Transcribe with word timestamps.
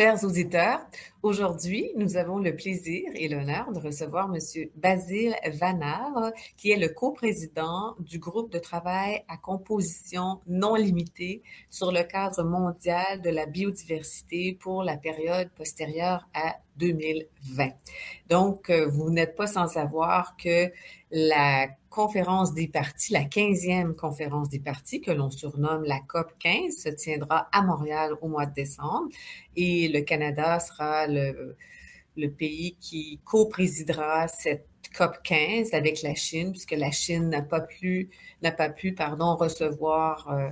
Chers 0.00 0.24
auditeurs. 0.24 0.80
Aujourd'hui, 1.22 1.90
nous 1.94 2.16
avons 2.16 2.38
le 2.38 2.56
plaisir 2.56 3.10
et 3.14 3.28
l'honneur 3.28 3.70
de 3.70 3.78
recevoir 3.80 4.34
M. 4.34 4.40
Basile 4.74 5.36
Vanard, 5.52 6.32
qui 6.56 6.70
est 6.70 6.78
le 6.78 6.88
coprésident 6.88 7.96
du 7.98 8.18
groupe 8.18 8.50
de 8.50 8.58
travail 8.58 9.22
à 9.28 9.36
composition 9.36 10.40
non 10.46 10.74
limitée 10.74 11.42
sur 11.68 11.92
le 11.92 12.02
cadre 12.02 12.44
mondial 12.44 13.20
de 13.20 13.28
la 13.28 13.44
biodiversité 13.44 14.56
pour 14.58 14.84
la 14.84 14.96
période 14.96 15.50
postérieure 15.50 16.26
à 16.32 16.56
2020. 16.78 17.68
Donc, 18.30 18.70
euh, 18.70 18.86
vous 18.86 19.10
n'êtes 19.10 19.34
pas 19.34 19.48
sans 19.48 19.66
savoir 19.66 20.34
que 20.38 20.72
la 21.10 21.68
conférence 21.90 22.54
des 22.54 22.68
partis, 22.68 23.12
la 23.12 23.24
15e 23.24 23.94
conférence 23.94 24.48
des 24.48 24.60
partis, 24.60 25.00
que 25.00 25.10
l'on 25.10 25.30
surnomme 25.30 25.82
la 25.84 25.98
COP 26.00 26.32
15, 26.38 26.74
se 26.76 26.88
tiendra 26.88 27.48
à 27.52 27.62
Montréal 27.62 28.12
au 28.22 28.28
mois 28.28 28.46
de 28.46 28.54
décembre 28.54 29.08
et 29.56 29.88
le 29.88 30.00
Canada 30.00 30.60
sera 30.60 31.06
le, 31.08 31.56
pays 32.38 32.76
qui 32.80 33.18
co-présidera 33.24 34.28
cette 34.28 34.66
COP 34.96 35.22
15 35.22 35.74
avec 35.74 36.02
la 36.02 36.14
Chine, 36.14 36.52
puisque 36.52 36.72
la 36.72 36.90
Chine 36.90 37.28
n'a 37.28 37.42
pas 37.42 37.60
pu, 37.60 38.10
n'a 38.42 38.52
pas 38.52 38.68
pu, 38.68 38.92
pardon, 38.92 39.36
recevoir, 39.36 40.28
euh, 40.30 40.50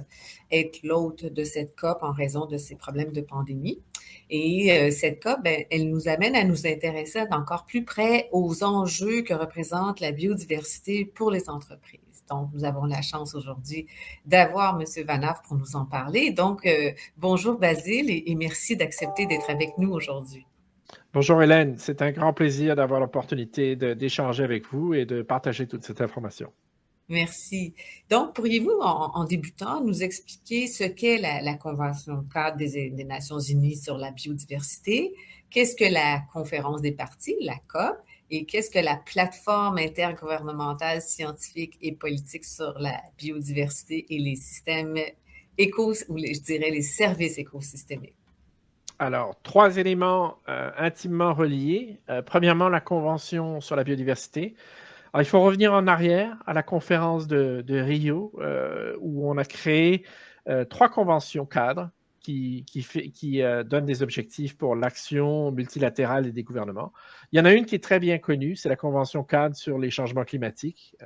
être 0.50 0.82
l'hôte 0.82 1.24
de 1.24 1.44
cette 1.44 1.76
COP 1.76 2.02
en 2.02 2.12
raison 2.12 2.46
de 2.46 2.56
ces 2.56 2.74
problèmes 2.74 3.12
de 3.12 3.20
pandémie. 3.20 3.82
Et 4.30 4.72
euh, 4.72 4.90
cette 4.90 5.22
COP, 5.22 5.42
ben, 5.42 5.64
elle 5.70 5.88
nous 5.88 6.08
amène 6.08 6.36
à 6.36 6.44
nous 6.44 6.66
intéresser 6.66 7.22
encore 7.30 7.64
plus 7.64 7.84
près 7.84 8.28
aux 8.32 8.62
enjeux 8.62 9.22
que 9.22 9.34
représente 9.34 10.00
la 10.00 10.12
biodiversité 10.12 11.04
pour 11.04 11.30
les 11.30 11.48
entreprises. 11.48 12.00
Donc, 12.28 12.50
nous 12.52 12.64
avons 12.64 12.84
la 12.84 13.00
chance 13.00 13.34
aujourd'hui 13.34 13.86
d'avoir 14.26 14.78
M. 14.78 15.04
Vanaf 15.06 15.40
pour 15.46 15.56
nous 15.56 15.76
en 15.76 15.86
parler. 15.86 16.30
Donc, 16.30 16.66
euh, 16.66 16.92
bonjour 17.16 17.58
Basile 17.58 18.10
et 18.10 18.34
merci 18.34 18.76
d'accepter 18.76 19.24
d'être 19.26 19.48
avec 19.48 19.78
nous 19.78 19.90
aujourd'hui. 19.90 20.46
Bonjour 21.14 21.42
Hélène, 21.42 21.76
c'est 21.78 22.02
un 22.02 22.12
grand 22.12 22.34
plaisir 22.34 22.76
d'avoir 22.76 23.00
l'opportunité 23.00 23.76
d'échanger 23.76 24.44
avec 24.44 24.66
vous 24.70 24.94
et 24.94 25.06
de 25.06 25.22
partager 25.22 25.66
toute 25.66 25.84
cette 25.84 26.02
information. 26.02 26.52
Merci. 27.08 27.74
Donc, 28.10 28.34
pourriez-vous, 28.34 28.80
en, 28.82 29.24
débutant, 29.24 29.82
nous 29.82 30.02
expliquer 30.02 30.66
ce 30.66 30.84
qu'est 30.84 31.18
la, 31.18 31.54
Convention 31.54 32.22
cadre 32.32 32.58
des, 32.58 33.04
Nations 33.04 33.40
Unies 33.40 33.76
sur 33.76 33.96
la 33.96 34.10
biodiversité? 34.10 35.14
Qu'est-ce 35.50 35.74
que 35.74 35.90
la 35.90 36.22
conférence 36.32 36.82
des 36.82 36.92
parties, 36.92 37.36
la 37.40 37.56
COP? 37.66 37.96
Et 38.30 38.44
qu'est-ce 38.44 38.70
que 38.70 38.78
la 38.78 38.96
plateforme 38.96 39.78
intergouvernementale 39.78 41.00
scientifique 41.00 41.78
et 41.80 41.92
politique 41.92 42.44
sur 42.44 42.78
la 42.78 43.00
biodiversité 43.16 44.04
et 44.10 44.18
les 44.18 44.36
systèmes 44.36 44.98
éco, 45.56 45.94
ou 46.10 46.18
je 46.18 46.40
dirais 46.40 46.70
les 46.70 46.82
services 46.82 47.38
écosystémiques? 47.38 48.14
Alors, 48.98 49.40
trois 49.42 49.78
éléments 49.78 50.38
euh, 50.48 50.70
intimement 50.76 51.32
reliés. 51.32 52.00
Euh, 52.10 52.20
premièrement, 52.20 52.68
la 52.68 52.80
Convention 52.80 53.62
sur 53.62 53.76
la 53.76 53.84
biodiversité 53.84 54.54
il 55.16 55.24
faut 55.24 55.40
revenir 55.40 55.72
en 55.72 55.86
arrière 55.86 56.36
à 56.46 56.52
la 56.52 56.62
conférence 56.62 57.26
de, 57.26 57.64
Rio, 57.68 58.32
euh, 58.38 58.96
où 59.00 59.28
on 59.30 59.36
a 59.38 59.44
créé 59.44 60.04
euh, 60.48 60.64
trois 60.64 60.88
conventions 60.88 61.46
cadres 61.46 61.90
qui, 62.32 63.12
qui, 63.14 63.42
euh, 63.42 63.64
donnent 63.64 63.86
des 63.86 64.02
objectifs 64.02 64.56
pour 64.56 64.76
l'action 64.76 65.50
multilatérale 65.52 66.32
des 66.32 66.42
gouvernements. 66.42 66.92
Il 67.32 67.38
y 67.38 67.40
en 67.40 67.44
a 67.44 67.52
une 67.52 67.64
qui 67.66 67.74
est 67.74 67.82
très 67.82 67.98
bien 67.98 68.18
connue, 68.18 68.56
c'est 68.56 68.68
la 68.68 68.76
Convention 68.76 69.24
cadre 69.24 69.56
sur 69.56 69.78
les 69.78 69.90
changements 69.90 70.24
climatiques, 70.24 70.96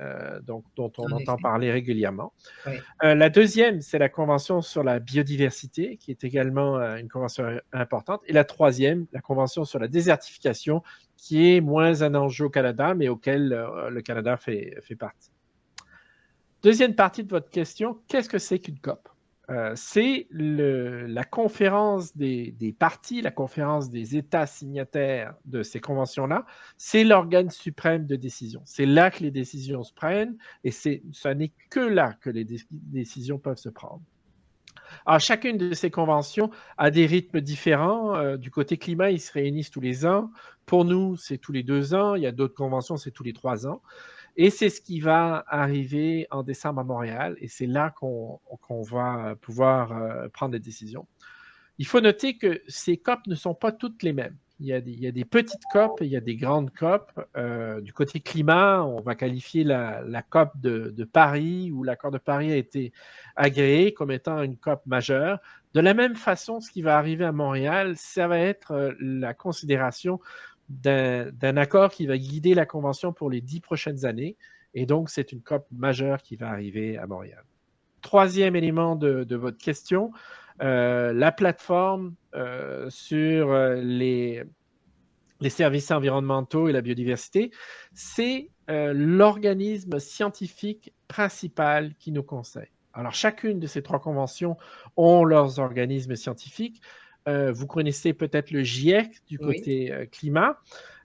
donc, 0.43 0.63
dont 0.75 0.91
on 0.97 1.11
entend 1.11 1.37
parler 1.37 1.71
régulièrement. 1.71 2.33
la 3.01 3.29
deuxième, 3.29 3.81
c'est 3.81 3.99
la 3.99 4.09
Convention 4.09 4.61
sur 4.61 4.83
la 4.83 4.99
biodiversité, 4.99 5.97
qui 5.97 6.11
est 6.11 6.23
également 6.23 6.79
une 6.95 7.09
convention 7.09 7.59
importante. 7.71 8.21
Et 8.27 8.33
la 8.33 8.43
troisième, 8.43 9.05
la 9.11 9.21
Convention 9.21 9.65
sur 9.65 9.79
la 9.79 9.87
désertification, 9.87 10.81
qui 11.23 11.55
est 11.55 11.61
moins 11.61 12.01
un 12.01 12.15
enjeu 12.15 12.45
au 12.45 12.49
Canada, 12.49 12.93
mais 12.95 13.07
auquel 13.07 13.53
euh, 13.53 13.89
le 13.89 14.01
Canada 14.01 14.35
fait, 14.35 14.77
fait, 14.81 14.95
partie. 14.97 15.31
Deuxième 16.61 16.95
partie 16.95 17.23
de 17.23 17.29
votre 17.29 17.49
question, 17.49 18.01
qu'est-ce 18.09 18.27
que 18.27 18.39
c'est 18.39 18.59
qu'une 18.59 18.79
COP? 18.79 19.07
Euh, 19.53 19.73
C'est 19.75 20.27
la 20.31 21.23
conférence 21.23 22.15
des, 22.17 22.75
partis, 22.77 23.21
la 23.21 23.31
conférence 23.31 23.89
des 23.89 24.17
États 24.17 24.45
signataires 24.45 25.35
de 25.45 25.63
ces 25.63 25.79
conventions-là. 25.79 26.45
C'est 26.77 27.03
l'organe 27.03 27.49
suprême 27.49 28.05
de 28.05 28.15
décision. 28.15 28.61
C'est 28.65 28.85
là 28.85 29.11
que 29.11 29.23
les 29.23 29.31
décisions 29.31 29.83
se 29.83 29.93
prennent 29.93 30.35
et 30.63 30.71
ce 30.71 31.27
n'est 31.29 31.51
que 31.69 31.79
là 31.79 32.15
que 32.21 32.29
les 32.29 32.45
décisions 32.71 33.37
peuvent 33.37 33.57
se 33.57 33.69
prendre. 33.69 34.01
Alors, 35.05 35.19
chacune 35.19 35.57
de 35.57 35.73
ces 35.73 35.91
conventions 35.91 36.49
a 36.77 36.91
des 36.91 37.05
rythmes 37.05 37.41
différents. 37.41 38.15
Euh, 38.15 38.37
du 38.37 38.51
côté 38.51 38.77
climat, 38.77 39.11
ils 39.11 39.19
se 39.19 39.31
réunissent 39.31 39.71
tous 39.71 39.81
les 39.81 40.05
ans. 40.05 40.29
Pour 40.65 40.85
nous, 40.85 41.15
c'est 41.17 41.37
tous 41.37 41.51
les 41.51 41.63
deux 41.63 41.93
ans. 41.93 42.15
Il 42.15 42.23
y 42.23 42.27
a 42.27 42.31
d'autres 42.31 42.55
conventions, 42.55 42.97
c'est 42.97 43.11
tous 43.11 43.23
les 43.23 43.33
trois 43.33 43.67
ans. 43.67 43.81
Et 44.35 44.49
c'est 44.49 44.69
ce 44.69 44.81
qui 44.81 44.99
va 44.99 45.43
arriver 45.47 46.27
en 46.31 46.43
décembre 46.43 46.81
à 46.81 46.83
Montréal. 46.83 47.35
Et 47.39 47.47
c'est 47.47 47.67
là 47.67 47.91
qu'on 47.91 48.39
va 48.81 49.35
pouvoir 49.41 49.91
euh, 49.91 50.27
prendre 50.29 50.53
des 50.53 50.59
décisions. 50.59 51.07
Il 51.77 51.85
faut 51.85 52.01
noter 52.01 52.37
que 52.37 52.61
ces 52.67 52.97
COP 52.97 53.27
ne 53.27 53.35
sont 53.35 53.55
pas 53.55 53.71
toutes 53.71 54.03
les 54.03 54.13
mêmes. 54.13 54.37
Il 54.59 54.67
y, 54.67 54.73
a 55.07 55.11
des, 55.11 55.25
petites 55.25 55.63
COP 55.73 55.99
il 56.01 56.07
y 56.07 56.15
a 56.15 56.21
des 56.21 56.37
grandes 56.37 56.71
COP. 56.71 57.11
Euh, 57.35 57.81
du 57.81 57.91
côté 57.91 58.21
climat, 58.21 58.83
on 58.83 59.01
va 59.01 59.13
qualifier 59.15 59.63
la, 59.63 60.21
COP 60.29 60.51
de, 60.61 61.03
Paris, 61.03 61.71
où 61.71 61.83
l'accord 61.83 62.11
de 62.11 62.17
Paris 62.17 62.51
a 62.51 62.55
été 62.55 62.93
agréé 63.35 63.93
comme 63.93 64.11
étant 64.11 64.41
une 64.41 64.55
COP 64.55 64.85
majeure. 64.85 65.39
De 65.73 65.81
la 65.81 65.93
même 65.93 66.15
façon, 66.15 66.61
ce 66.61 66.71
qui 66.71 66.81
va 66.81 66.97
arriver 66.97 67.25
à 67.25 67.31
Montréal, 67.31 67.95
ça 67.97 68.27
va 68.27 68.39
être 68.39 68.71
euh, 68.71 68.93
la 68.99 69.33
considération 69.33 70.19
d'un 70.81 71.57
accord 71.57 71.91
qui 71.91 72.05
va 72.05 72.17
guider 72.17 72.53
la 72.53 72.65
Convention 72.65 73.13
pour 73.13 73.29
les 73.29 73.41
dix 73.41 73.59
prochaines 73.59 74.05
années. 74.05 74.37
Et 74.73 74.85
donc, 74.85 75.09
c'est 75.09 75.31
une 75.31 75.41
COP 75.41 75.65
majeure 75.71 76.21
qui 76.21 76.35
va 76.35 76.49
arriver 76.49 76.97
à 76.97 77.07
Montréal. 77.07 77.43
Troisième 78.01 78.55
élément 78.55 78.95
de 78.95 79.35
votre 79.35 79.57
question, 79.57 80.11
euh, 80.61 81.13
la 81.13 81.31
plateforme 81.31 82.13
euh, 82.35 82.89
sur 82.89 83.51
euh, 83.51 83.75
les, 83.75 84.43
les, 85.39 85.49
services 85.49 85.89
environnementaux 85.89 86.67
et 86.69 86.71
la 86.71 86.81
biodiversité, 86.81 87.51
c'est 87.93 88.49
l'organisme 88.69 89.99
scientifique 89.99 90.93
principal 91.09 91.95
qui 91.95 92.13
nous 92.13 92.23
conseille. 92.23 92.71
Alors, 92.93 93.13
chacune 93.13 93.59
de 93.59 93.67
ces 93.67 93.83
trois 93.83 93.99
conventions 93.99 94.55
ont 94.95 95.25
leurs 95.25 95.59
organismes 95.59 96.15
scientifiques. 96.15 96.81
Vous 97.27 97.67
connaissez 97.67 98.13
peut-être 98.13 98.51
le 98.51 98.63
GIEC 98.63 99.21
du 99.27 99.39
côté 99.39 100.07
climat. 100.11 100.59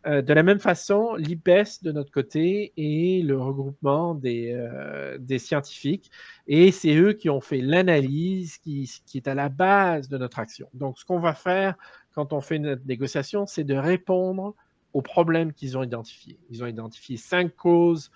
Euh, 0.06 0.22
de 0.22 0.32
la 0.32 0.42
même 0.42 0.60
façon, 0.60 1.16
l'IPES 1.16 1.82
de 1.82 1.92
notre 1.92 2.10
côté 2.10 2.72
est 2.76 3.22
le 3.24 3.38
regroupement 3.38 4.18
euh, 4.24 5.18
des, 5.18 5.38
scientifiques 5.38 6.10
et 6.46 6.70
c'est 6.70 6.94
eux 6.94 7.12
qui 7.14 7.28
ont 7.30 7.40
fait 7.40 7.60
l'analyse 7.60 8.58
qui, 8.58 8.90
qui, 9.06 9.18
est 9.18 9.28
à 9.28 9.34
la 9.34 9.48
base 9.48 10.08
de 10.08 10.16
notre 10.16 10.38
action. 10.38 10.68
Donc, 10.72 10.98
ce 10.98 11.04
qu'on 11.04 11.18
va 11.18 11.34
faire 11.34 11.74
quand 12.14 12.32
on 12.32 12.40
fait 12.40 12.58
notre 12.58 12.86
négociation, 12.86 13.46
c'est 13.46 13.64
de 13.64 13.74
répondre 13.74 14.54
aux 14.92 15.02
problèmes 15.02 15.52
qu'ils 15.52 15.76
ont 15.76 15.82
identifiés. 15.82 16.38
Ils 16.50 16.62
ont 16.62 16.66
identifié 16.66 17.16
cinq 17.16 17.54
causes 17.56 18.10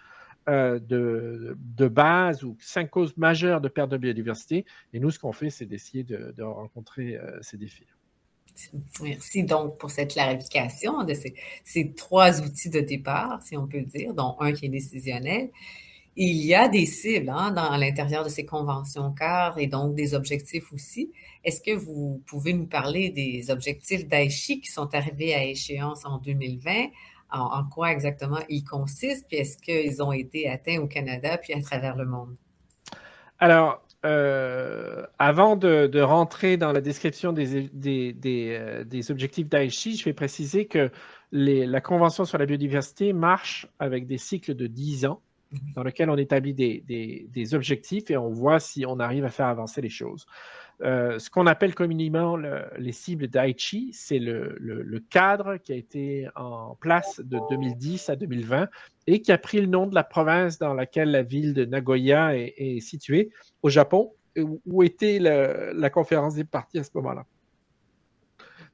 euh, 0.48 0.78
de, 0.80 1.88
base 1.88 2.44
ou 2.44 2.56
cinq 2.60 2.90
causes 2.90 3.16
majeures 3.16 3.60
de 3.60 3.68
perte 3.68 3.90
de 3.90 3.96
biodiversité. 3.96 4.64
Et 4.92 5.00
nous, 5.00 5.10
ce 5.10 5.18
qu'on 5.18 5.32
fait, 5.32 5.50
c'est 5.50 5.66
d'essayer 5.66 6.04
de, 6.04 6.42
rencontrer 6.42 7.18
ces 7.40 7.56
défis. 7.56 7.86
Merci 9.02 9.44
donc 9.44 9.78
pour 9.78 9.90
cette 9.90 10.12
clarification 10.12 11.04
de 11.04 11.14
ces, 11.14 11.92
trois 11.94 12.40
outils 12.40 12.70
de 12.70 12.80
départ, 12.80 13.42
si 13.42 13.56
on 13.56 13.66
peut 13.66 13.80
dire, 13.80 14.14
dont 14.14 14.36
un 14.40 14.52
qui 14.52 14.66
est 14.66 14.68
décisionnel. 14.68 15.50
Il 16.14 16.36
y 16.44 16.54
a 16.54 16.68
des 16.68 16.84
cibles 16.84 17.30
hein, 17.30 17.52
dans 17.52 17.74
l'intérieur 17.74 18.22
de 18.22 18.28
ces 18.28 18.44
conventions 18.44 19.12
car 19.12 19.58
et 19.58 19.66
donc 19.66 19.94
des 19.94 20.14
objectifs 20.14 20.70
aussi. 20.72 21.10
Est-ce 21.42 21.62
que 21.62 21.74
vous 21.74 22.22
pouvez 22.26 22.52
nous 22.52 22.66
parler 22.66 23.08
des 23.08 23.50
objectifs 23.50 24.06
d'Aichi 24.06 24.60
qui 24.60 24.70
sont 24.70 24.94
arrivés 24.94 25.34
à 25.34 25.42
échéance 25.42 26.04
en 26.04 26.18
2020? 26.18 26.88
En, 27.32 27.60
en 27.60 27.64
quoi 27.64 27.92
exactement 27.92 28.38
ils 28.48 28.64
consistent? 28.64 29.26
Puis 29.28 29.38
est-ce 29.38 29.56
qu'ils 29.56 30.02
ont 30.02 30.12
été 30.12 30.48
atteints 30.48 30.80
au 30.80 30.86
Canada 30.86 31.38
puis 31.38 31.54
à 31.54 31.60
travers 31.60 31.96
le 31.96 32.04
monde? 32.04 32.36
Alors, 33.38 33.82
euh, 34.04 35.04
avant 35.18 35.54
de, 35.54 36.00
rentrer 36.00 36.56
dans 36.56 36.72
la 36.72 36.80
description 36.80 37.32
des, 37.32 37.68
des, 37.72 38.56
euh, 38.58 39.10
objectifs 39.10 39.48
d'Aichi, 39.48 39.96
je 39.96 40.04
vais 40.04 40.12
préciser 40.12 40.66
que 40.66 40.90
la 41.30 41.80
Convention 41.80 42.24
sur 42.24 42.38
la 42.38 42.46
biodiversité 42.46 43.12
marche 43.12 43.66
avec 43.78 44.06
des 44.06 44.18
cycles 44.18 44.54
de 44.54 44.66
10 44.66 45.06
ans 45.06 45.20
mhm. 45.52 45.58
dans 45.76 45.82
lesquels 45.84 46.10
on 46.10 46.16
établit 46.16 46.52
des, 46.54 47.54
objectifs 47.54 48.10
et 48.10 48.16
on 48.16 48.28
voit 48.28 48.58
si 48.58 48.84
on 48.86 48.98
arrive 48.98 49.24
à 49.24 49.30
faire 49.30 49.46
avancer 49.46 49.80
les 49.80 49.88
choses. 49.88 50.26
Euh, 50.82 51.18
ce 51.20 51.30
qu'on 51.30 51.46
appelle 51.46 51.74
communément 51.74 52.36
les 52.36 52.92
cibles 52.92 53.28
d'Aichi, 53.28 53.90
c'est 53.92 54.18
le, 54.18 54.98
cadre 55.10 55.56
qui 55.56 55.72
a 55.72 55.76
été 55.76 56.28
en 56.34 56.74
place 56.74 57.20
de 57.20 57.38
2010 57.50 58.08
à 58.08 58.16
2020 58.16 58.68
et 59.06 59.22
qui 59.22 59.30
a 59.30 59.38
pris 59.38 59.60
le 59.60 59.66
nom 59.66 59.86
de 59.86 59.94
la 59.94 60.04
province 60.04 60.58
dans 60.58 60.74
laquelle 60.74 61.10
la 61.10 61.22
ville 61.22 61.54
de 61.54 61.64
Nagoya 61.64 62.36
est, 62.36 62.80
située, 62.80 63.30
au 63.62 63.68
Japon, 63.68 64.12
où 64.36 64.82
était 64.82 65.18
la 65.18 65.90
conférence 65.90 66.34
des 66.34 66.44
partis 66.44 66.78
à 66.78 66.84
ce 66.84 66.90
moment-là. 66.94 67.26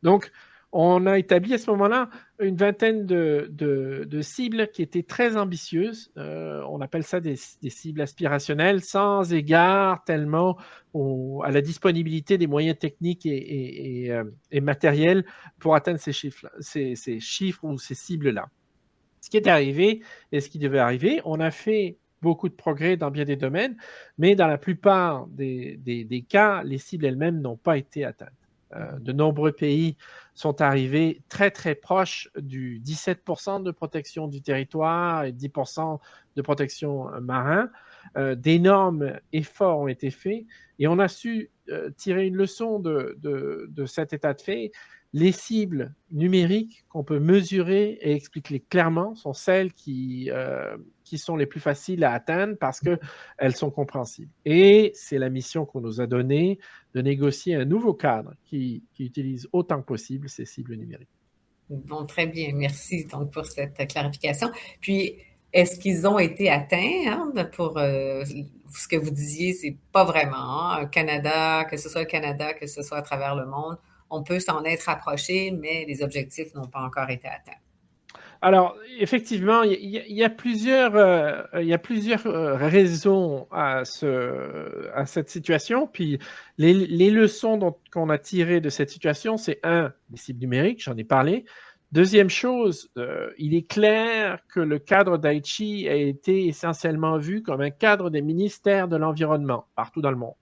Donc, 0.03 0.31
on 0.73 1.07
a 1.07 1.19
établi 1.19 1.55
à 1.55 1.59
ce 1.59 1.71
moment-là 1.71 2.11
une 2.41 2.57
vingtaine 2.57 3.07
de, 3.07 4.21
cibles 4.21 4.69
qui 4.69 4.83
étaient 4.83 5.03
très 5.03 5.37
ambitieuses. 5.37 6.13
Euh, 6.19 6.63
on 6.69 6.81
appelle 6.81 7.05
ça 7.05 7.21
des, 7.21 7.37
cibles 7.37 8.03
aspirationnelles, 8.03 8.83
sans 8.83 9.33
égard 9.33 10.05
tellement 10.05 10.59
à 11.45 11.51
la 11.51 11.61
disponibilité 11.63 12.37
des 12.39 12.47
moyens 12.47 12.79
techniques 12.79 13.25
et, 13.25 14.11
euh, 14.11 14.25
matériels 14.61 15.25
pour 15.59 15.75
atteindre 15.75 16.01
ces 16.01 16.13
chiffres, 16.13 16.51
ces, 16.61 16.95
chiffres 17.21 17.65
ou 17.65 17.79
ces 17.79 17.95
cibles-là. 17.95 18.49
Ce 19.21 19.31
qui 19.31 19.37
est 19.37 19.47
arrivé 19.47 20.03
et 20.33 20.41
ce 20.41 20.49
qui 20.49 20.59
devait 20.59 20.79
arriver, 20.79 21.21
on 21.25 21.41
a 21.41 21.51
fait 21.51 21.99
beaucoup 22.21 22.49
de 22.49 22.55
progrès 22.55 22.97
dans 22.97 23.11
bien 23.11 23.25
des 23.25 23.37
domaines, 23.37 23.77
mais 24.19 24.35
dans 24.35 24.49
la 24.49 24.59
plupart 24.59 25.27
des 25.29 26.27
cas, 26.29 26.63
les 26.63 26.79
cibles 26.79 27.07
elles-mêmes 27.07 27.41
n'ont 27.41 27.57
pas 27.57 27.79
été 27.79 28.05
atteintes. 28.05 28.38
Euh, 28.75 28.99
de 28.99 29.13
nombreux 29.13 29.53
pays 29.53 29.97
sont 30.35 30.61
arrivés 30.61 31.23
très 31.29 31.51
très 31.51 31.75
proches 31.75 32.29
du 32.39 32.81
17% 32.81 33.63
de 33.63 33.71
protection 33.71 34.29
du 34.29 34.43
territoire 34.43 35.25
et 35.25 35.33
10% 35.33 35.99
de 36.37 36.43
protection 36.43 37.07
marin. 37.21 37.71
Euh, 38.17 38.35
d'énormes 38.35 39.13
efforts 39.33 39.81
ont 39.81 39.89
été 39.89 40.11
faits 40.11 40.45
et 40.79 40.89
on 40.89 40.99
a 40.99 41.09
su 41.09 41.51
euh, 41.69 41.91
tirer 41.97 42.27
une 42.27 42.37
leçon 42.37 42.79
de, 42.79 43.19
de, 43.21 43.87
cet 43.87 44.13
état 44.13 44.33
de 44.33 44.41
fait 44.41 44.73
les 45.13 45.33
cibles 45.33 45.95
numériques 46.11 46.85
qu'on 46.89 47.05
peut 47.05 47.19
mesurer 47.19 47.99
et 48.01 48.13
expliquer 48.13 48.61
clairement 48.61 49.15
sont 49.15 49.33
celles 49.33 49.73
qui, 49.73 50.31
euh, 50.31 50.77
qui 51.09 51.19
sont 51.19 51.37
les 51.37 51.47
plus 51.47 51.61
faciles 51.61 52.05
à 52.05 52.13
atteindre 52.13 52.57
parce 52.59 52.81
qu'elles 52.81 53.57
sont 53.57 53.71
compréhensibles. 53.71 54.31
Et 54.45 54.93
c'est 54.95 55.19
la 55.19 55.31
mission 55.31 55.65
qu'on 55.65 55.81
nous 55.81 56.01
a 56.01 56.07
donnée 56.07 56.59
de 56.95 57.01
négocier 57.01 57.55
un 57.55 57.65
nouveau 57.65 57.95
cadre 57.95 58.35
qui, 58.45 58.83
utilise 58.99 59.49
autant 59.53 59.81
que 59.81 59.87
possible 59.87 60.29
ces 60.29 60.45
cibles 60.45 60.75
numériques. 60.75 61.09
Bon, 61.71 62.05
très 62.07 62.27
bien. 62.27 62.53
Merci 62.55 63.05
donc 63.05 63.33
pour 63.33 63.47
cette 63.47 63.77
clarification. 63.89 64.51
Puis, 64.81 65.17
est-ce 65.53 65.79
qu'ils 65.79 66.07
ont 66.07 66.19
été 66.19 66.51
atteints 66.51 67.07
hein, 67.07 67.45
pour 67.53 67.79
euh, 67.79 68.25
ce 68.69 68.89
que 68.89 68.97
vous 68.97 69.11
disiez, 69.11 69.55
c'est 69.55 69.77
pas 69.93 70.05
vraiment. 70.05 70.73
Hein, 70.73 70.87
Canada, 70.87 71.65
que 71.65 71.77
ce 71.77 71.89
soit 71.89 72.03
le 72.03 72.07
Canada, 72.07 72.53
que 72.53 72.67
ce 72.67 72.83
soit 72.83 72.99
à 72.99 73.03
travers 73.03 73.35
le 73.35 73.47
monde, 73.47 73.79
on 74.11 74.23
peut 74.23 74.41
s'en 74.41 74.65
être 74.65 74.89
approché, 74.89 75.51
mais 75.51 75.85
les 75.87 76.03
objectifs 76.03 76.55
n'ont 76.55 76.67
pas 76.67 76.81
encore 76.81 77.09
été 77.11 77.29
atteints. 77.29 77.61
Alors, 78.41 78.77
effectivement, 79.01 79.63
il 79.63 79.79
y, 79.91 80.23
a 80.23 80.31
plusieurs, 80.31 80.93
raisons 82.61 83.49
à 83.51 83.85
cette 83.85 85.29
situation. 85.29 85.89
Puis, 85.89 86.19
les, 86.57 87.11
leçons 87.11 87.77
qu'on 87.93 88.11
a 88.11 88.19
tirées 88.19 88.61
de 88.61 88.69
cette 88.69 88.91
situation, 88.91 89.37
c'est 89.37 89.59
un, 89.65 89.93
les 90.11 90.17
cibles 90.17 90.41
numériques, 90.41 90.83
j'en 90.83 90.97
ai 90.97 91.05
parlé. 91.05 91.45
Deuxième 91.91 92.29
chose, 92.29 92.91
euh, 92.99 93.31
il 93.39 93.55
est 93.55 93.67
clair 93.67 94.41
que 94.49 94.61
le 94.61 94.79
cadre 94.79 95.17
d'Aichi 95.17 95.89
a 95.89 95.95
été 95.95 96.47
essentiellement 96.47 97.17
vu 97.17 97.43
comme 97.43 97.63
un 97.63 97.71
cadre 97.71 98.11
des 98.11 98.21
ministères 98.21 98.89
de 98.89 98.97
l'environnement 98.97 99.67
partout 99.75 100.03
dans 100.03 100.11
le 100.11 100.19
monde. 100.19 100.35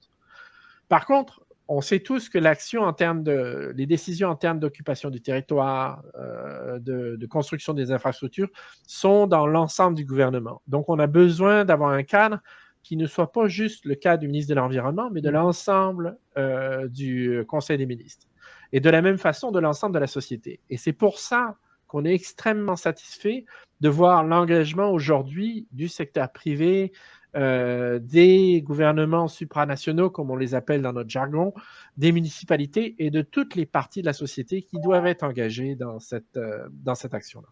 Par 0.88 1.06
contre, 1.06 1.45
on 1.68 1.80
sait 1.80 2.00
tous 2.00 2.28
que 2.28 2.38
l'action 2.38 2.82
en 2.82 2.92
termes 2.92 3.22
de, 3.22 3.72
les 3.76 3.86
décisions 3.86 4.28
en 4.28 4.36
termes 4.36 4.60
d'occupation 4.60 5.10
du 5.10 5.20
territoire, 5.20 6.02
euh, 6.16 6.78
de, 6.78 7.26
construction 7.26 7.74
des 7.74 7.90
infrastructures 7.90 8.48
sont 8.86 9.26
dans 9.26 9.46
l'ensemble 9.46 9.96
du 9.96 10.04
gouvernement. 10.04 10.62
Donc, 10.68 10.88
on 10.88 10.98
a 10.98 11.06
besoin 11.06 11.64
d'avoir 11.64 11.90
un 11.90 12.04
cadre 12.04 12.38
qui 12.82 12.96
ne 12.96 13.06
soit 13.06 13.32
pas 13.32 13.48
juste 13.48 13.84
le 13.84 13.96
cadre 13.96 14.20
du 14.20 14.28
ministre 14.28 14.50
de 14.50 14.54
l'Environnement, 14.54 15.10
mais 15.10 15.20
de 15.20 15.30
mm. 15.30 15.34
l'ensemble 15.34 16.18
euh, 16.38 16.86
du 16.88 17.42
Conseil 17.48 17.78
des 17.78 17.86
ministres. 17.86 18.26
Et 18.72 18.80
de 18.80 18.90
la 18.90 19.02
même 19.02 19.18
façon, 19.18 19.50
de 19.50 19.58
l'ensemble 19.58 19.94
de 19.94 20.00
la 20.00 20.06
société. 20.06 20.60
Et 20.70 20.76
c'est 20.76 20.92
pour 20.92 21.18
ça 21.18 21.56
qu'on 21.88 22.04
est 22.04 22.14
extrêmement 22.14 22.76
satisfait 22.76 23.44
de 23.80 23.88
voir 23.88 24.24
l'engagement 24.24 24.90
aujourd'hui 24.90 25.66
du 25.72 25.88
secteur 25.88 26.32
privé, 26.32 26.92
euh, 27.34 27.98
des 27.98 28.62
gouvernements 28.62 29.28
supranationaux, 29.28 30.10
comme 30.10 30.30
on 30.30 30.36
les 30.36 30.54
appelle 30.54 30.82
dans 30.82 30.92
notre 30.92 31.10
jargon, 31.10 31.52
des 31.96 32.12
municipalités 32.12 32.94
et 32.98 33.10
de 33.10 33.22
toutes 33.22 33.54
les 33.54 33.66
parties 33.66 34.00
de 34.00 34.06
la 34.06 34.12
société 34.12 34.62
qui 34.62 34.78
doivent 34.80 35.06
être 35.06 35.22
engagées 35.22 35.74
dans 35.74 35.98
cette, 35.98 36.36
euh, 36.36 36.68
dans 36.70 36.94
cette 36.94 37.14
action-là. 37.14 37.48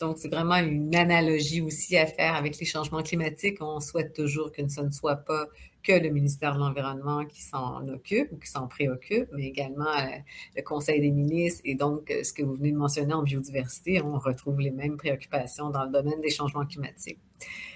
Donc, 0.00 0.18
c'est 0.18 0.28
vraiment 0.28 0.56
une 0.56 0.94
analogie 0.96 1.60
aussi 1.60 1.96
à 1.96 2.06
faire 2.06 2.34
avec 2.34 2.58
les 2.58 2.66
changements 2.66 3.02
climatiques. 3.02 3.58
On 3.60 3.78
souhaite 3.78 4.14
toujours 4.14 4.50
que 4.50 4.66
ce 4.66 4.80
ne 4.80 4.90
soit 4.90 5.16
pas 5.16 5.46
que 5.82 5.92
le 5.92 6.10
ministère 6.10 6.54
de 6.54 6.60
l'Environnement 6.60 7.24
qui 7.24 7.42
s'en 7.42 7.86
occupe 7.88 8.32
ou 8.32 8.36
qui 8.36 8.48
s'en 8.48 8.68
préoccupe, 8.68 9.28
mais 9.32 9.46
également 9.46 9.88
euh, 9.88 10.18
le 10.56 10.62
Conseil 10.62 11.00
des 11.00 11.10
ministres. 11.10 11.60
Et 11.64 11.74
donc, 11.74 12.10
euh, 12.10 12.22
ce 12.22 12.32
que 12.32 12.42
vous 12.42 12.54
venez 12.54 12.72
de 12.72 12.76
mentionner 12.76 13.14
en 13.14 13.22
biodiversité, 13.22 14.02
on 14.02 14.18
retrouve 14.18 14.60
les 14.60 14.70
mêmes 14.70 14.96
préoccupations 14.96 15.70
dans 15.70 15.84
le 15.84 15.90
domaine 15.90 16.20
des 16.20 16.30
changements 16.30 16.66
climatiques. 16.66 17.18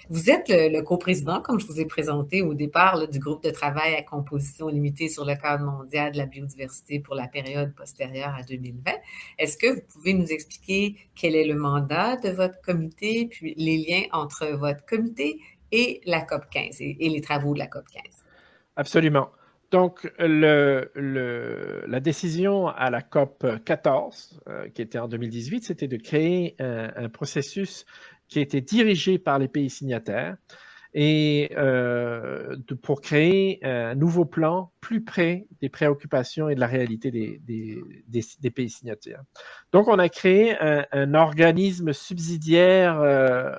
Vous 0.09 0.29
êtes 0.29 0.45
le, 0.47 0.81
coprésident, 0.81 1.41
comme 1.41 1.59
je 1.59 1.67
vous 1.67 1.81
ai 1.81 1.85
présenté 1.85 2.41
au 2.41 2.53
départ, 2.53 3.09
du 3.09 3.19
groupe 3.19 3.43
de 3.43 3.49
travail 3.49 3.95
à 3.95 4.01
composition 4.01 4.69
limitée 4.69 5.09
sur 5.09 5.25
le 5.25 5.35
cadre 5.35 5.65
mondial 5.65 6.13
de 6.13 6.17
la 6.17 6.25
biodiversité 6.25 6.99
pour 6.99 7.15
la 7.15 7.27
période 7.27 7.75
postérieure 7.75 8.33
à 8.33 8.43
2020. 8.43 8.91
Est-ce 9.37 9.57
que 9.57 9.67
vous 9.67 9.81
pouvez 9.93 10.13
nous 10.13 10.27
expliquer 10.27 10.95
quel 11.13 11.35
est 11.35 11.45
le 11.45 11.55
mandat 11.55 12.15
de 12.15 12.29
votre 12.29 12.61
comité, 12.61 13.27
puis 13.29 13.53
les 13.57 13.77
liens 13.77 14.03
entre 14.13 14.47
votre 14.47 14.85
comité 14.85 15.41
et 15.71 16.01
la 16.05 16.21
COP 16.21 16.49
15 16.49 16.81
et, 16.81 16.95
les 16.99 17.21
travaux 17.21 17.53
de 17.53 17.59
la 17.59 17.67
COP 17.67 17.85
15. 17.89 18.03
Absolument. 18.75 19.29
Donc, 19.71 20.09
la 20.17 21.99
décision 21.99 22.67
à 22.67 22.89
la 22.89 23.01
COP 23.01 23.45
14, 23.65 24.39
euh, 24.47 24.69
qui 24.69 24.81
était 24.81 24.99
en 24.99 25.09
2018, 25.09 25.65
c'était 25.65 25.89
de 25.89 25.97
créer 25.97 26.55
un, 26.59 27.09
processus 27.09 27.85
qui 28.29 28.39
était 28.39 28.61
dirigé 28.61 29.19
par 29.19 29.39
les 29.39 29.47
pays 29.47 29.69
signataires 29.69 30.37
et 30.93 31.51
euh, 31.57 32.55
pour 32.81 33.01
créer 33.01 33.59
un 33.63 33.93
nouveau 33.93 34.23
plan 34.23 34.71
plus 34.79 35.03
près 35.03 35.47
des 35.59 35.69
préoccupations 35.69 36.47
et 36.47 36.55
de 36.55 36.61
la 36.61 36.67
réalité 36.67 37.11
des, 37.11 38.51
pays 38.51 38.69
signataires. 38.69 39.21
Donc, 39.73 39.89
on 39.89 39.99
a 39.99 40.07
créé 40.07 40.57
un, 40.61 40.85
un 40.93 41.13
organisme 41.13 41.91
subsidiaire 41.91 43.01
euh, 43.01 43.51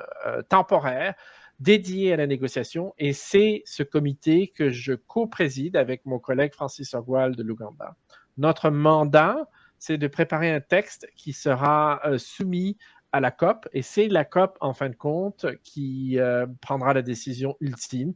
temporaire 0.49 1.15
dédié 1.61 2.13
à 2.13 2.17
la 2.17 2.27
négociation 2.27 2.95
et 2.99 3.13
c'est 3.13 3.63
ce 3.65 3.83
comité 3.83 4.49
que 4.49 4.71
je 4.71 4.93
co-préside 4.93 5.77
avec 5.77 6.07
mon 6.07 6.19
collègue 6.19 6.55
Francis 6.55 6.95
Orgual 6.95 7.35
de 7.35 7.43
l'Ouganda. 7.43 7.97
Notre 8.37 8.71
mandat, 8.71 9.49
c'est 9.79 9.99
de 9.99 10.07
préparer 10.07 10.51
un 10.51 10.61
texte 10.61 11.09
qui 11.17 11.33
sera 11.33 12.01
euh, 12.05 12.19
soumis 12.19 12.77
à 13.13 13.21
la 13.21 13.31
COP 13.31 13.69
et 13.73 13.83
c'est 13.83 14.09
la 14.09 14.25
COP 14.25 14.57
en 14.61 14.73
fin 14.73 14.89
de 14.89 14.95
compte 14.95 15.47
qui 15.65 16.19
euh, 16.19 16.47
prendra 16.61 16.95
la 16.95 17.03
décision 17.03 17.57
ultime. 17.61 18.15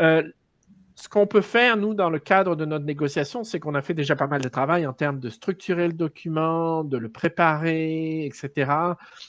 Euh, 0.00 0.22
ce 0.94 1.08
qu'on 1.08 1.26
peut 1.26 1.40
faire, 1.40 1.76
nous, 1.76 1.94
dans 1.94 2.10
le 2.10 2.18
cadre 2.18 2.56
de 2.56 2.64
notre 2.64 2.84
négociation, 2.84 3.44
c'est 3.44 3.60
qu'on 3.60 3.74
a 3.74 3.82
fait 3.82 3.94
déjà 3.94 4.16
pas 4.16 4.26
mal 4.26 4.40
de 4.40 4.48
travail 4.48 4.86
en 4.86 4.92
termes 4.92 5.18
de 5.18 5.30
structurer 5.30 5.86
le 5.86 5.92
document, 5.92 6.84
de 6.84 6.98
le 6.98 7.08
préparer, 7.08 8.24
etc. 8.26 8.70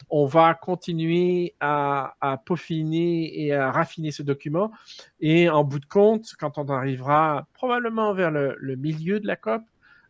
On 0.09 0.25
va 0.25 0.53
continuer 0.53 1.55
à, 1.59 2.13
peaufiner 2.45 3.45
et 3.45 3.53
à 3.53 3.71
raffiner 3.71 4.11
ce 4.11 4.23
document. 4.23 4.71
Et 5.19 5.49
en 5.49 5.63
bout 5.63 5.79
de 5.79 5.85
compte, 5.85 6.33
quand 6.39 6.57
on 6.57 6.65
arrivera 6.65 7.47
probablement 7.53 8.13
vers 8.13 8.31
le, 8.31 8.75
milieu 8.75 9.19
de 9.19 9.27
la 9.27 9.35
COP, 9.35 9.61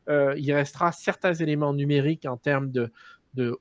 euh, 0.10 0.34
il 0.38 0.52
restera 0.54 0.92
certains 0.92 1.34
éléments 1.34 1.74
numériques 1.74 2.26
en 2.26 2.38
termes 2.38 2.72
de, 2.72 2.92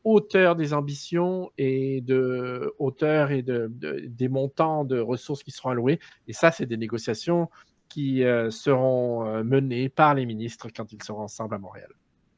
hauteur 0.02 0.56
des 0.56 0.75
ambitions 0.75 1.52
et 1.56 2.00
de 2.00 2.75
hauteur 2.78 3.30
et 3.30 3.42
de, 3.42 3.70
des 3.70 4.28
montants 4.28 4.85
de 4.85 4.99
ressources 4.99 5.44
qui 5.44 5.52
seront 5.52 5.70
alloués. 5.70 6.00
Et 6.26 6.32
ça, 6.32 6.50
c'est 6.50 6.66
des 6.66 6.76
négociations 6.76 7.49
qui 7.90 8.25
euh, 8.25 8.50
seront 8.50 9.26
euh, 9.26 9.42
menés 9.42 9.90
par 9.90 10.14
les 10.14 10.25
ministres 10.25 10.68
quand 10.75 10.90
ils 10.92 11.02
seront 11.02 11.25
ensemble 11.25 11.56
à 11.56 11.59
Montréal. 11.59 11.90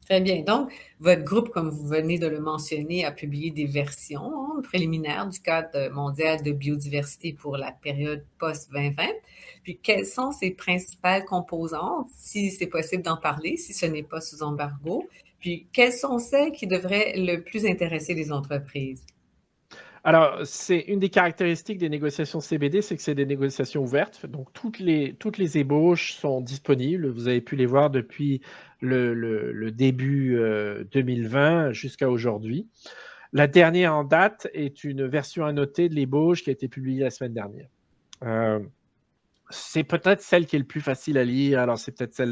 Très 0.09 0.21
bien. 0.21 0.43
Donc, 0.43 0.73
votre 0.99 1.23
groupe, 1.23 1.51
comme 1.51 1.71
vous 1.71 1.87
venez 1.87 2.19
de 2.19 2.27
le 2.27 2.41
mentionner, 2.41 3.05
a 3.05 3.13
publié 3.13 3.53
des 3.53 3.67
versions 3.67 4.33
hein, 4.35 4.63
préliminaires 4.63 5.29
du 5.29 5.39
cadre 5.41 5.91
mondial 5.93 6.43
de 6.43 6.51
biodiversité 6.51 7.33
pour 7.33 7.57
la 7.57 7.71
période 7.71 8.25
post-2020. 8.39 9.09
Puis, 9.63 9.79
quelles 9.81 10.07
sont 10.07 10.33
ses 10.33 10.51
principales 10.51 11.25
composantes, 11.25 12.09
si 12.13 12.51
c'est 12.51 12.67
possible 12.67 13.05
d'en 13.05 13.17
parler, 13.17 13.57
si 13.57 13.73
ce 13.73 13.87
n'est 13.87 14.03
pas 14.03 14.21
sous 14.21 14.43
embargo? 14.43 15.09
Puis, 15.39 15.69
quelles 15.73 15.93
sont 15.93 16.19
celles 16.19 16.51
qui 16.51 16.67
devraient 16.67 17.15
le 17.17 17.37
plus 17.39 17.65
intéresser 17.65 18.15
les 18.15 18.33
entreprises? 18.33 19.05
Alors, 20.05 20.41
c'est 20.45 20.81
une 20.81 20.99
des 20.99 21.11
caractéristiques 21.11 21.79
des 21.79 21.89
négociations 21.89 22.41
CBD, 22.41 22.83
c'est 22.83 22.97
que 22.97 23.03
c'est 23.03 23.15
des 23.15 23.27
négociations 23.27 23.83
ouvertes. 23.83 24.27
Donc, 24.27 24.53
toutes 24.53 24.81
les, 24.81 25.59
ébauches 25.59 26.15
sont 26.15 26.41
disponibles. 26.41 27.09
Vous 27.09 27.29
avez 27.29 27.41
pu 27.41 27.55
les 27.55 27.67
voir 27.67 27.89
depuis 27.89 28.41
le, 28.81 29.71
début 29.71 30.37
2020 30.91 31.69
euh, 31.69 31.73
jusqu'à 31.73 32.11
aujourd'hui. 32.11 32.67
La 33.33 33.47
dernière 33.47 33.95
en 33.95 34.05
date 34.05 34.49
est 34.53 34.85
une 34.85 35.07
version 35.07 35.47
annotée 35.47 35.89
de 35.89 35.95
l'ébauche 35.95 36.43
qui 36.43 36.51
a 36.51 36.53
été 36.53 36.69
publiée 36.69 37.05
la 37.05 37.11
semaine 37.11 37.33
dernière. 37.33 37.69
Euh, 38.25 38.59
c'est 39.51 39.85
peut-être 39.85 40.21
celle 40.21 40.47
qui 40.47 40.57
est 40.57 40.59
le 40.59 40.67
plus 40.67 40.81
facile 40.81 41.17
à 41.17 41.25
lire, 41.25 41.61
alors 41.61 41.79
c'est 41.79 41.93
peut-être 41.93 42.23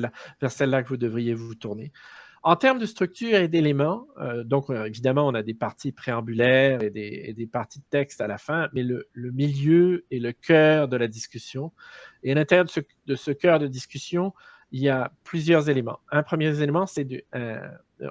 vers 0.41 0.51
celle-là 0.51 0.83
que 0.83 0.89
vous 0.89 0.97
devriez 0.97 1.35
vous 1.35 1.55
tourner. 1.55 1.93
En 2.43 2.57
termes 2.57 2.79
de 2.79 2.87
structure 2.87 3.39
et 3.39 3.49
d'éléments, 3.49 4.07
euh, 4.19 4.45
donc 4.45 4.71
euh, 4.71 4.87
évidemment, 4.87 5.27
on 5.27 5.35
a 5.35 5.43
des 5.43 5.53
parties 5.53 5.93
préambulaires 5.93 6.83
et 6.83 6.89
des, 6.89 7.49
parties 7.53 7.81
de 7.81 7.85
texte 7.91 8.23
à 8.23 8.27
la 8.27 8.39
fin, 8.39 8.71
mais 8.73 8.83
le, 8.83 9.07
milieu 9.15 10.07
est 10.11 10.21
le 10.21 10.33
cœur 10.33 10.89
de 10.89 10.97
la 10.97 11.07
discussion. 11.07 11.71
Et 12.23 12.33
à 12.33 12.35
l'intérieur 12.35 12.65
de 13.07 13.15
ce, 13.15 13.31
cœur 13.31 13.59
de 13.59 13.67
discussion, 13.67 14.33
il 14.73 14.81
y 14.81 14.89
a 14.89 15.13
plusieurs 15.23 15.69
éléments. 15.69 15.99
Un 16.11 16.23
premier 16.23 16.63
élément, 16.63 16.87
c'est 16.87 17.27
euh, 17.35 17.61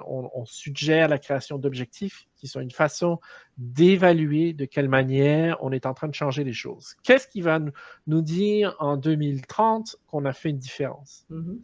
on, 0.06 0.30
on, 0.32 0.44
suggère 0.44 1.08
la 1.08 1.18
création 1.18 1.58
d'objectifs 1.58 2.28
qui 2.36 2.46
sont 2.46 2.60
une 2.60 2.70
façon 2.70 3.18
d'évaluer 3.58 4.52
de 4.52 4.64
quelle 4.64 4.88
manière 4.88 5.56
on 5.60 5.72
est 5.72 5.86
en 5.86 5.94
train 5.94 6.06
de 6.06 6.14
changer 6.14 6.44
les 6.44 6.52
choses. 6.52 6.94
Qu'est-ce 7.02 7.26
qui 7.26 7.40
va 7.40 7.58
nous, 8.06 8.22
dire 8.22 8.76
en 8.78 8.96
2030 8.96 9.96
qu'on 10.06 10.24
a 10.24 10.32
fait 10.32 10.50
une 10.50 10.58
différence 10.58 11.26
mm-hmm. 11.32 11.58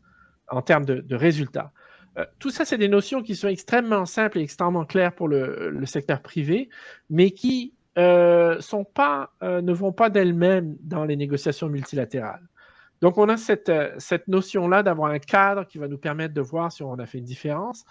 en 0.48 0.62
termes 0.62 0.84
de 0.84 1.14
résultats? 1.14 1.72
Euh, 2.18 2.24
tout 2.38 2.50
ça, 2.50 2.64
c'est 2.64 2.78
des 2.78 2.88
notions 2.88 3.22
qui 3.22 3.36
sont 3.36 3.48
extrêmement 3.48 4.06
simples 4.06 4.38
et 4.38 4.42
extrêmement 4.42 4.84
claires 4.84 5.14
pour 5.14 5.28
le, 5.28 5.84
secteur 5.84 6.22
privé, 6.22 6.68
mais 7.10 7.30
qui 7.30 7.74
euh, 7.98 8.58
euh, 9.42 9.60
ne 9.62 9.72
vont 9.72 9.92
pas 9.92 10.10
d'elles-mêmes 10.10 10.76
dans 10.80 11.04
les 11.04 11.16
négociations 11.16 11.68
multilatérales. 11.68 12.46
Donc, 13.02 13.18
on 13.18 13.28
a 13.28 13.36
cette 13.36 14.28
notion-là 14.28 14.82
d'avoir 14.82 15.12
un 15.12 15.18
cadre 15.18 15.66
qui 15.66 15.76
va 15.76 15.86
nous 15.86 15.98
permettre 15.98 16.32
de 16.32 16.40
voir 16.40 16.72
si 16.72 16.82
on 16.82 16.94
a 16.94 17.04
fait 17.04 17.18
une 17.18 17.24
différence. 17.24 17.84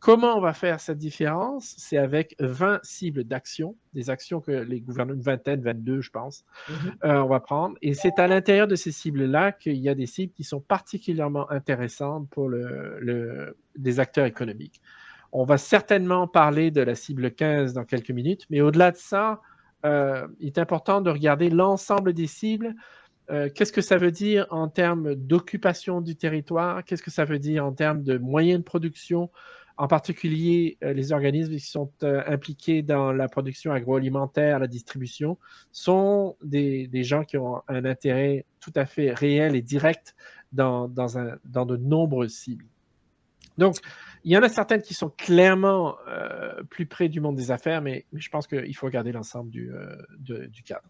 Comment 0.00 0.38
on 0.38 0.40
va 0.40 0.54
faire 0.54 0.80
cette 0.80 0.96
différence? 0.96 1.74
C'est 1.76 1.98
avec 1.98 2.34
20 2.40 2.80
cibles 2.82 3.24
d'action, 3.24 3.76
des 3.92 4.08
actions 4.08 4.40
que 4.40 4.50
les 4.50 4.80
gouvernements, 4.80 5.14
une 5.14 5.22
vingtaine, 5.22 5.60
22, 5.60 6.00
je 6.00 6.10
pense, 6.10 6.44
mhm. 6.68 6.74
euh, 7.04 7.22
on 7.22 7.26
va 7.26 7.40
prendre. 7.40 7.76
Et 7.82 7.92
c'est 7.92 8.18
à 8.18 8.26
l'intérieur 8.26 8.66
de 8.66 8.76
ces 8.76 8.92
cibles-là 8.92 9.52
qu'il 9.52 9.76
y 9.76 9.90
a 9.90 9.94
des 9.94 10.06
cibles 10.06 10.32
qui 10.32 10.42
sont 10.42 10.60
particulièrement 10.60 11.50
intéressantes 11.50 12.30
pour 12.30 12.48
le, 12.48 13.56
des 13.76 14.00
acteurs 14.00 14.24
économiques. 14.24 14.80
On 15.32 15.44
va 15.44 15.58
certainement 15.58 16.26
parler 16.26 16.70
de 16.70 16.80
la 16.80 16.94
cible 16.94 17.30
15 17.30 17.74
dans 17.74 17.84
quelques 17.84 18.10
minutes, 18.10 18.46
mais 18.48 18.62
au-delà 18.62 18.92
de 18.92 18.96
ça, 18.96 19.42
euh, 19.84 20.26
il 20.40 20.46
est 20.46 20.58
important 20.58 21.02
de 21.02 21.10
regarder 21.10 21.50
l'ensemble 21.50 22.14
des 22.14 22.26
cibles. 22.26 22.74
Euh, 23.30 23.48
qu'est-ce 23.54 23.72
que 23.72 23.80
ça 23.80 23.96
veut 23.96 24.10
dire 24.10 24.46
en 24.50 24.68
termes 24.68 25.14
d'occupation 25.14 26.00
du 26.00 26.16
territoire? 26.16 26.84
Qu'est-ce 26.84 27.02
que 27.02 27.10
ça 27.10 27.24
veut 27.24 27.38
dire 27.38 27.64
en 27.64 27.72
termes 27.72 28.02
de 28.02 28.18
moyens 28.18 28.60
de 28.60 28.64
production? 28.64 29.30
En 29.80 29.88
particulier 29.88 30.76
euh, 30.84 30.92
les 30.92 31.10
organismes 31.10 31.54
qui 31.54 31.60
sont 31.60 31.90
euh, 32.02 32.22
impliqués 32.26 32.82
dans 32.82 33.12
la 33.12 33.28
production 33.28 33.72
agroalimentaire, 33.72 34.58
la 34.58 34.66
distribution, 34.66 35.38
sont 35.72 36.36
des, 36.42 36.90
gens 37.02 37.24
qui 37.24 37.38
ont 37.38 37.62
un 37.66 37.86
intérêt 37.86 38.44
tout 38.60 38.74
à 38.76 38.84
fait 38.84 39.10
réel 39.10 39.56
et 39.56 39.62
direct 39.62 40.14
dans, 40.52 40.86
de 40.86 41.76
nombreuses 41.78 42.34
cibles. 42.34 42.66
Donc, 43.56 43.76
il 44.22 44.32
y 44.32 44.36
en 44.36 44.42
a 44.42 44.50
certaines 44.50 44.82
qui 44.82 44.92
sont 44.92 45.08
clairement 45.08 45.96
euh, 46.08 46.62
plus 46.68 46.84
près 46.84 47.08
du 47.08 47.22
monde 47.22 47.36
des 47.36 47.50
affaires, 47.50 47.80
mais, 47.80 48.04
je 48.12 48.28
pense 48.28 48.46
qu'il 48.46 48.76
faut 48.76 48.84
regarder 48.84 49.12
l'ensemble 49.12 49.50
du, 49.50 49.72
cadre. 50.62 50.82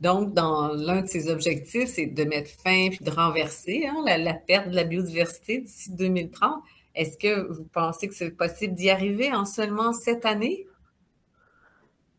Donc, 0.00 0.32
dans 0.32 0.72
l'un 0.72 1.02
de 1.02 1.06
ces 1.06 1.28
objectifs, 1.28 1.90
c'est 1.90 2.06
de 2.06 2.24
mettre 2.24 2.48
fin 2.48 2.88
puis 2.88 3.04
de 3.04 3.10
renverser 3.10 3.86
hein, 3.86 4.02
la, 4.06 4.32
perte 4.32 4.70
de 4.70 4.74
la 4.74 4.84
biodiversité 4.84 5.58
d'ici 5.58 5.92
2030. 5.92 6.62
Est-ce 6.96 7.18
que 7.18 7.52
vous 7.52 7.66
pensez 7.66 8.08
que 8.08 8.14
c'est 8.14 8.30
possible 8.30 8.74
d'y 8.74 8.90
arriver 8.90 9.32
en 9.32 9.44
seulement 9.44 9.92
cette 9.92 10.24
année? 10.24 10.66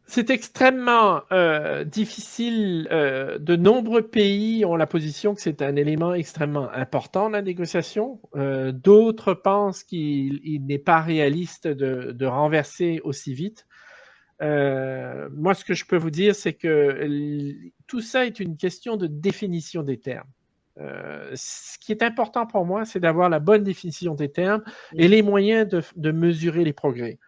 C'est 0.10 0.30
extrêmement 0.30 1.24
euh, 1.34 1.84
difficile. 1.84 2.88
Euh, 2.92 3.40
de 3.40 3.58
nombreux 3.58 4.04
pays 4.04 4.64
ont 4.64 4.78
la 4.78 4.88
position 4.88 5.36
que 5.36 5.42
c'est 5.42 5.62
un 5.62 5.76
élément 5.76 6.14
extrêmement 6.14 6.72
important 6.72 7.28
la 7.28 7.42
négociation. 7.42 8.22
Euh, 8.36 8.72
d'autres 8.72 9.34
pensent 9.34 9.84
qu'il 9.84 10.66
n'est 10.66 10.80
pas 10.80 11.02
réaliste 11.02 11.68
de, 11.68 12.26
renverser 12.26 13.02
aussi 13.04 13.34
vite. 13.34 13.68
moi, 14.40 15.54
ce 15.56 15.66
que 15.66 15.74
je 15.74 15.86
peux 15.86 15.98
vous 15.98 16.12
dire, 16.12 16.36
c'est 16.36 16.54
que 16.54 17.52
tout 17.88 18.02
ça 18.02 18.26
est 18.26 18.40
une 18.40 18.56
question 18.56 18.96
de 18.96 19.08
définition 19.08 19.84
des 19.84 20.00
termes. 20.00 20.30
Euh, 20.80 21.32
ce 21.36 21.78
qui 21.80 21.92
est 21.92 22.04
important 22.04 22.46
pour 22.46 22.66
moi, 22.66 22.86
c'est 22.86 23.00
d'avoir 23.00 23.30
la 23.30 23.40
bonne 23.40 23.64
définition 23.64 24.16
des 24.16 24.30
termes 24.30 24.64
et 24.96 25.08
les 25.08 25.22
moyens 25.22 25.68
de, 25.96 26.12
mesurer 26.12 26.64
les 26.64 26.74
progrès. 26.74 27.20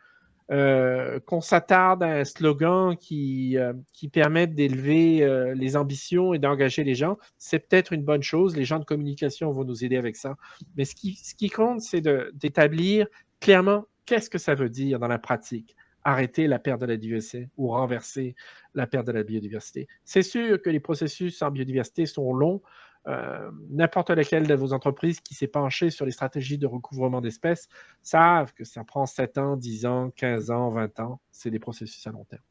Euh, 0.51 1.19
qu'on 1.27 1.41
s'attarde 1.41 2.01
à 2.01 2.07
un 2.07 2.23
slogan 2.23 2.97
qui, 2.97 3.55
euh, 3.55 3.71
qui 3.93 4.09
permette 4.09 4.55
d'élever 4.55 5.53
les 5.55 5.77
ambitions 5.77 6.33
et 6.33 6.39
d'engager 6.39 6.83
les 6.83 6.95
gens, 6.95 7.17
c'est 7.37 7.59
peut-être 7.59 7.93
une 7.93 8.03
bonne 8.03 8.23
chose. 8.23 8.55
Les 8.55 8.65
gens 8.65 8.79
de 8.79 8.85
communication 8.85 9.51
vont 9.51 9.63
nous 9.63 9.83
aider 9.83 9.97
avec 9.97 10.15
ça. 10.15 10.35
Mais 10.75 10.85
ce 10.85 10.95
qui, 10.95 11.15
ce 11.15 11.35
qui 11.35 11.49
compte, 11.49 11.81
c'est 11.81 12.01
d'établir 12.33 13.07
clairement 13.39 13.85
qu'est-ce 14.05 14.29
que 14.29 14.39
ça 14.39 14.55
veut 14.55 14.69
dire 14.69 14.97
dans 14.97 15.07
la 15.07 15.19
pratique 15.19 15.75
arrêter 16.03 16.47
la 16.47 16.59
perte 16.59 16.81
de 16.81 16.85
la 16.85 16.97
diversité 16.97 17.49
ou 17.57 17.69
renverser 17.69 18.35
la 18.73 18.87
perte 18.87 19.07
de 19.07 19.11
la 19.11 19.23
biodiversité. 19.23 19.87
C'est 20.05 20.21
sûr 20.21 20.61
que 20.61 20.69
les 20.69 20.79
processus 20.79 21.41
en 21.41 21.51
biodiversité 21.51 22.05
sont 22.05 22.33
longs. 22.33 22.61
Euh, 23.09 23.49
n'importe 23.69 24.11
laquelle 24.11 24.45
de 24.45 24.53
vos 24.53 24.71
entreprises 24.71 25.19
qui 25.19 25.33
s'est 25.33 25.47
penchée 25.47 25.89
sur 25.89 26.05
les 26.05 26.11
stratégies 26.11 26.59
de 26.59 26.67
recouvrement 26.67 27.21
d'espèces 27.21 27.67
savent 28.03 28.53
que 28.53 28.63
ça 28.63 28.83
prend 28.83 29.07
7 29.07 29.37
ans, 29.39 29.57
10 29.57 29.85
ans, 29.87 30.11
15 30.15 30.51
ans, 30.51 30.69
20 30.69 30.99
ans. 30.99 31.19
C'est 31.31 31.49
des 31.49 31.59
processus 31.59 32.05
à 32.05 32.11
long 32.11 32.25
terme. 32.25 32.43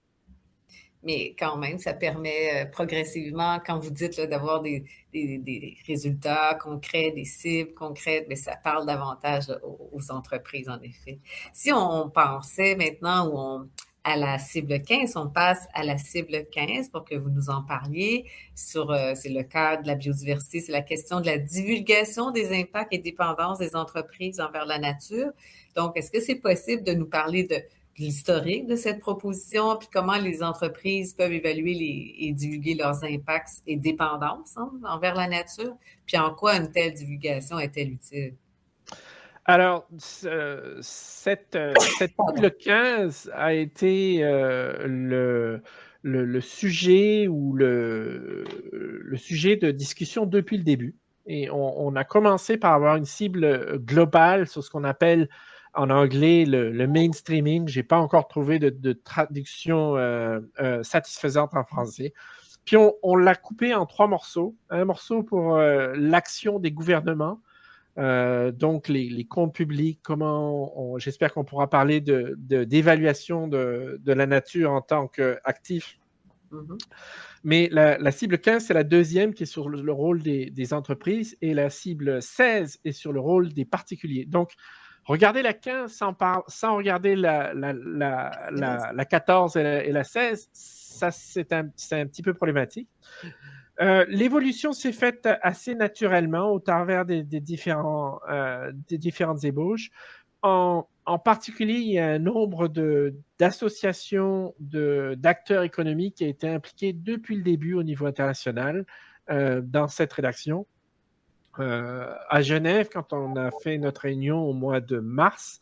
Mais 1.04 1.36
quand 1.38 1.56
même, 1.56 1.78
ça 1.78 1.94
permet 1.94 2.64
euh, 2.64 2.66
progressivement, 2.66 3.60
quand 3.64 3.78
vous 3.78 3.90
dites 3.90 4.20
d'avoir 4.20 4.62
des, 4.62 4.84
résultats 5.86 6.58
concrets, 6.60 7.12
des 7.12 7.24
cibles 7.24 7.72
concrètes, 7.74 8.26
mais 8.28 8.34
ça 8.34 8.56
parle 8.56 8.84
davantage 8.84 9.44
aux, 9.62 10.10
entreprises, 10.10 10.68
en 10.68 10.80
effet. 10.80 11.20
Si 11.52 11.72
on 11.72 12.10
pensait 12.10 12.74
maintenant 12.74 13.28
où 13.28 13.38
on, 13.38 13.68
à 14.04 14.16
la 14.16 14.38
cible 14.38 14.80
15. 14.80 15.16
On 15.16 15.28
passe 15.28 15.66
à 15.74 15.84
la 15.84 15.98
cible 15.98 16.46
15 16.50 16.88
pour 16.88 17.04
que 17.04 17.14
vous 17.14 17.30
nous 17.30 17.50
en 17.50 17.62
parliez 17.62 18.24
sur, 18.54 18.90
euh, 18.90 19.14
c'est 19.14 19.28
le 19.28 19.42
cadre 19.42 19.82
de 19.82 19.88
la 19.88 19.94
biodiversité, 19.94 20.60
c'est 20.60 20.72
la 20.72 20.82
question 20.82 21.20
de 21.20 21.26
la 21.26 21.38
divulgation 21.38 22.30
des 22.30 22.58
impacts 22.58 22.92
et 22.92 22.98
dépendances 22.98 23.58
des 23.58 23.76
entreprises 23.76 24.40
envers 24.40 24.66
la 24.66 24.78
nature. 24.78 25.30
Donc, 25.76 25.96
est-ce 25.96 26.10
que 26.10 26.20
c'est 26.20 26.36
possible 26.36 26.82
de 26.82 26.92
nous 26.92 27.06
parler 27.06 27.44
de, 27.44 27.56
l'historique 27.98 28.66
de 28.66 28.76
cette 28.76 29.00
proposition, 29.00 29.76
puis 29.76 29.88
comment 29.92 30.16
les 30.16 30.42
entreprises 30.42 31.14
peuvent 31.14 31.32
évaluer 31.32 32.14
et 32.18 32.32
divulguer 32.32 32.74
leurs 32.74 33.04
impacts 33.04 33.62
et 33.66 33.76
dépendances 33.76 34.56
hein, 34.56 34.70
envers 34.84 35.14
la 35.14 35.26
nature, 35.26 35.76
puis 36.06 36.16
en 36.16 36.34
quoi 36.34 36.56
une 36.56 36.70
telle 36.70 36.94
divulgation 36.94 37.58
est-elle 37.58 37.92
utile? 37.92 38.34
Alors, 39.50 39.88
cette, 39.96 41.56
euh, 41.56 41.72
cette 41.98 42.14
15 42.58 43.30
a 43.34 43.54
été 43.54 44.22
euh, 44.22 44.86
le, 44.86 45.62
le, 46.02 46.40
sujet 46.42 47.28
ou 47.28 47.54
le, 47.54 48.44
le, 48.72 49.16
sujet 49.16 49.56
de 49.56 49.70
discussion 49.70 50.26
depuis 50.26 50.58
le 50.58 50.64
début. 50.64 50.96
Et 51.24 51.48
on, 51.50 51.96
a 51.96 52.04
commencé 52.04 52.58
par 52.58 52.74
avoir 52.74 52.96
une 52.96 53.06
cible 53.06 53.78
globale 53.78 54.48
sur 54.48 54.62
ce 54.62 54.70
qu'on 54.70 54.84
appelle 54.84 55.30
en 55.72 55.88
anglais 55.88 56.44
le, 56.46 56.86
mainstreaming. 56.86 57.68
Je 57.68 57.80
n'ai 57.80 57.82
pas 57.84 57.98
encore 57.98 58.28
trouvé 58.28 58.58
de, 58.58 58.92
traduction 58.92 59.96
euh, 59.96 60.40
satisfaisante 60.82 61.54
en 61.54 61.64
français. 61.64 62.12
Puis 62.66 62.76
on, 62.76 62.94
on 63.02 63.16
l'a 63.16 63.34
coupé 63.34 63.74
en 63.74 63.86
trois 63.86 64.08
morceaux. 64.08 64.56
Un 64.68 64.84
morceau 64.84 65.22
pour 65.22 65.56
l'action 65.56 66.58
des 66.58 66.70
gouvernements, 66.70 67.40
euh, 67.98 68.52
donc, 68.52 68.88
les, 68.88 69.24
comptes 69.24 69.54
publics, 69.54 70.00
comment 70.02 70.98
j'espère 70.98 71.34
qu'on 71.34 71.44
pourra 71.44 71.68
parler 71.68 72.00
d'évaluation 72.00 73.48
de, 73.48 74.00
de, 74.02 74.12
la 74.12 74.26
nature 74.26 74.72
en 74.72 74.80
tant 74.80 75.08
qu'actif. 75.08 75.98
Mm-hmm. 76.52 76.78
Mais 77.44 77.68
la, 77.72 78.10
cible 78.10 78.38
15, 78.38 78.66
c'est 78.66 78.74
la 78.74 78.84
deuxième 78.84 79.34
qui 79.34 79.44
est 79.44 79.46
sur 79.46 79.68
le, 79.68 79.92
rôle 79.92 80.22
des, 80.22 80.72
entreprises 80.72 81.36
et 81.40 81.54
la 81.54 81.70
cible 81.70 82.22
16 82.22 82.80
est 82.84 82.92
sur 82.92 83.12
le 83.12 83.20
rôle 83.20 83.52
des 83.52 83.64
particuliers. 83.64 84.24
Donc, 84.26 84.52
regardez 85.04 85.42
la 85.42 85.52
15 85.52 85.92
sans, 85.92 86.16
sans 86.46 86.76
regarder 86.76 87.16
la, 87.16 87.52
la, 87.54 89.04
14 89.04 89.56
et 89.56 89.90
la, 89.90 90.04
16, 90.04 90.48
ça, 90.52 91.10
c'est 91.10 91.52
un, 91.52 91.70
un, 91.92 92.06
petit 92.06 92.22
peu 92.22 92.34
problématique. 92.34 92.88
Euh, 93.80 94.04
l'évolution 94.08 94.72
s'est 94.72 94.92
faite 94.92 95.28
assez 95.42 95.74
naturellement 95.74 96.50
au 96.50 96.58
travers 96.58 97.04
des, 97.04 97.24
euh, 97.24 98.72
différentes 98.90 99.44
ébauches. 99.44 99.90
En, 100.42 100.86
particulier, 101.24 101.74
il 101.74 101.92
y 101.92 101.98
a 101.98 102.06
un 102.06 102.18
nombre 102.18 102.68
d'associations, 103.38 104.54
d'acteurs 104.60 105.62
économiques 105.62 106.16
qui 106.16 106.24
a 106.24 106.28
été 106.28 106.48
impliqués 106.48 106.92
depuis 106.92 107.36
le 107.36 107.42
début 107.42 107.74
au 107.74 107.82
niveau 107.82 108.06
international 108.06 108.84
euh, 109.30 109.60
dans 109.62 109.88
cette 109.88 110.12
rédaction. 110.12 110.66
à 111.58 112.40
Genève, 112.40 112.88
quand 112.92 113.12
on 113.12 113.36
a 113.36 113.50
fait 113.62 113.78
notre 113.78 114.02
réunion 114.02 114.38
au 114.42 114.52
mois 114.52 114.80
de 114.80 114.98
mars, 114.98 115.60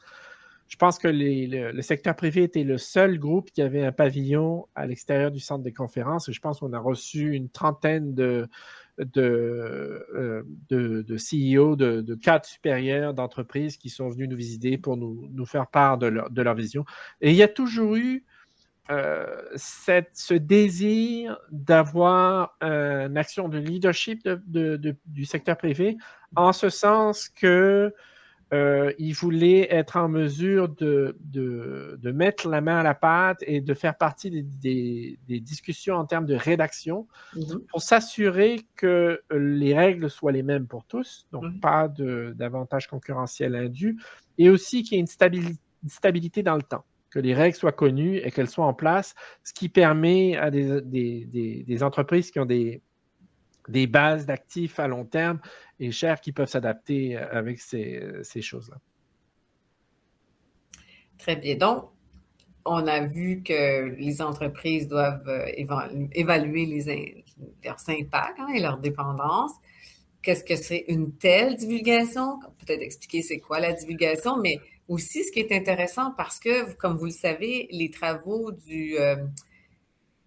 je 0.69 0.77
pense 0.77 0.99
que 0.99 1.09
le, 1.09 1.81
secteur 1.83 2.17
privé 2.17 2.43
était 2.43 2.65
le 2.65 2.79
seul 2.79 3.19
groupe 3.19 3.51
qui 3.51 3.63
avait 3.63 3.85
un 3.85 3.93
pavillon 3.93 4.67
à 4.75 4.87
l'extérieur 4.87 5.31
du 5.31 5.41
centre 5.41 5.63
des 5.63 5.73
conférences. 5.73 6.31
je 6.31 6.41
pense 6.41 6.61
qu'on 6.61 6.73
a 6.73 6.79
reçu 6.79 7.35
une 7.35 7.49
trentaine 7.49 8.15
de, 8.15 8.49
de, 8.99 10.07
euh, 10.15 10.43
de, 10.69 11.03
de, 11.03 11.17
CEO, 11.17 11.77
de, 11.77 12.01
de 12.01 12.15
cadres 12.15 12.47
supérieurs 12.47 13.15
d'entreprises 13.15 13.77
qui 13.77 13.91
sont 13.91 14.09
venus 14.09 14.29
nous 14.29 14.37
visiter 14.37 14.79
pour 14.79 14.97
nous, 14.97 15.29
nous 15.33 15.47
faire 15.47 15.69
part 15.69 15.99
de 15.99 16.07
leur, 16.07 16.31
de 16.31 16.43
leur, 16.43 16.55
vision. 16.55 16.85
Et 17.21 17.31
il 17.31 17.37
y 17.37 17.43
a 17.43 17.49
toujours 17.49 17.97
eu 17.97 18.25
euh, 18.91 19.43
cette, 19.57 20.11
ce 20.15 20.35
désir 20.35 21.39
d'avoir 21.51 22.57
une 22.61 23.17
action 23.17 23.49
de 23.49 23.59
leadership 23.59 24.27
de, 24.27 24.97
du 25.07 25.25
secteur 25.25 25.57
privé, 25.57 25.97
en 26.35 26.53
ce 26.53 26.71
sens 26.71 27.29
que 27.29 27.93
euh, 28.53 28.93
il 28.99 29.13
voulait 29.13 29.67
être 29.75 29.97
en 29.97 30.09
mesure 30.09 30.69
de, 30.69 31.17
de, 31.21 31.99
de, 32.01 32.13
mettre 32.13 32.49
la 32.49 32.61
main 32.61 32.79
à 32.79 32.83
la 32.85 32.95
pâte 32.95 33.43
et 33.43 33.61
de 33.61 33.75
faire 33.75 33.97
partie 33.97 34.31
des, 34.31 34.43
des, 34.43 35.19
des 35.27 35.41
discussions 35.41 35.97
en 35.97 36.05
termes 36.05 36.27
de 36.27 36.37
rédaction 36.37 37.09
mm-hmm. 37.35 37.67
pour 37.67 37.83
s'assurer 37.83 38.61
que 38.77 39.21
les 39.33 39.75
règles 39.75 40.09
soient 40.09 40.31
les 40.31 40.45
mêmes 40.45 40.69
pour 40.69 40.85
tous, 40.85 41.27
donc 41.33 41.45
mm-hmm. 41.45 41.61
pas 41.61 41.89
d'avantages 41.89 42.87
concurrentiels 42.87 43.57
indus, 43.57 44.01
et 44.39 44.49
aussi 44.49 44.85
qu'il 44.85 44.95
y 44.95 44.97
ait 44.99 45.01
une 45.01 45.09
stabilité, 45.09 45.61
une 45.83 45.91
stabilité 45.91 46.43
dans 46.45 46.57
le 46.57 46.63
temps 46.63 46.85
que 47.11 47.19
les 47.19 47.35
règles 47.35 47.57
soient 47.57 47.73
connues 47.73 48.19
et 48.19 48.31
qu'elles 48.31 48.51
soient 48.51 48.67
en 48.67 48.75
place, 48.75 49.15
ce 49.43 49.53
qui 49.55 49.69
permet 49.69 50.37
à 50.37 50.51
des, 50.51 50.83
des, 50.83 51.65
des 51.67 51.83
entreprises 51.83 52.31
qui 52.31 52.39
ont 52.39 52.47
des, 52.47 52.83
des 53.69 53.87
bases 53.87 54.27
d'actifs 54.27 54.79
à 54.79 54.89
long 54.89 55.05
terme 55.05 55.41
et 55.81 55.91
chers 55.91 56.21
qui 56.21 56.33
peuvent 56.33 56.49
s'adapter 56.49 57.17
euh, 57.17 57.27
avec 57.31 57.61
ces, 57.61 58.03
ces 58.23 58.43
choses-là. 58.43 58.79
Très 61.19 61.37
bien. 61.37 61.57
Donc, 61.57 61.91
on 62.67 62.87
a 62.87 63.01
vu 63.01 63.43
que 63.43 63.95
les 63.97 64.21
entreprises 64.21 64.89
doivent 64.89 65.29
euh, 65.29 65.47
évaluer 66.13 66.85
leurs 67.65 67.89
impacts 67.89 68.41
hein, 68.41 68.49
et 68.55 68.61
leurs 68.61 68.79
dépendances. 68.79 69.53
Qu'est-ce 70.23 70.45
que 70.45 70.57
c'est 70.57 70.85
une 70.89 71.13
telle 71.13 71.57
divulgation? 71.57 72.41
Peut-être 72.59 72.83
expliquer 72.83 73.23
c'est 73.23 73.39
quoi 73.39 73.61
la 73.61 73.73
divulgation, 73.73 74.37
mais 74.37 74.59
aussi 74.89 75.25
ce 75.25 75.31
qui 75.31 75.41
est 75.41 75.53
intéressant 75.53 76.13
parce 76.17 76.41
que, 76.41 76.75
comme 76.75 76.97
vous 76.97 77.07
le 77.07 77.11
savez, 77.11 77.69
les 77.71 77.91
travaux 77.91 78.51
du, 78.51 78.99
euh, 78.99 79.17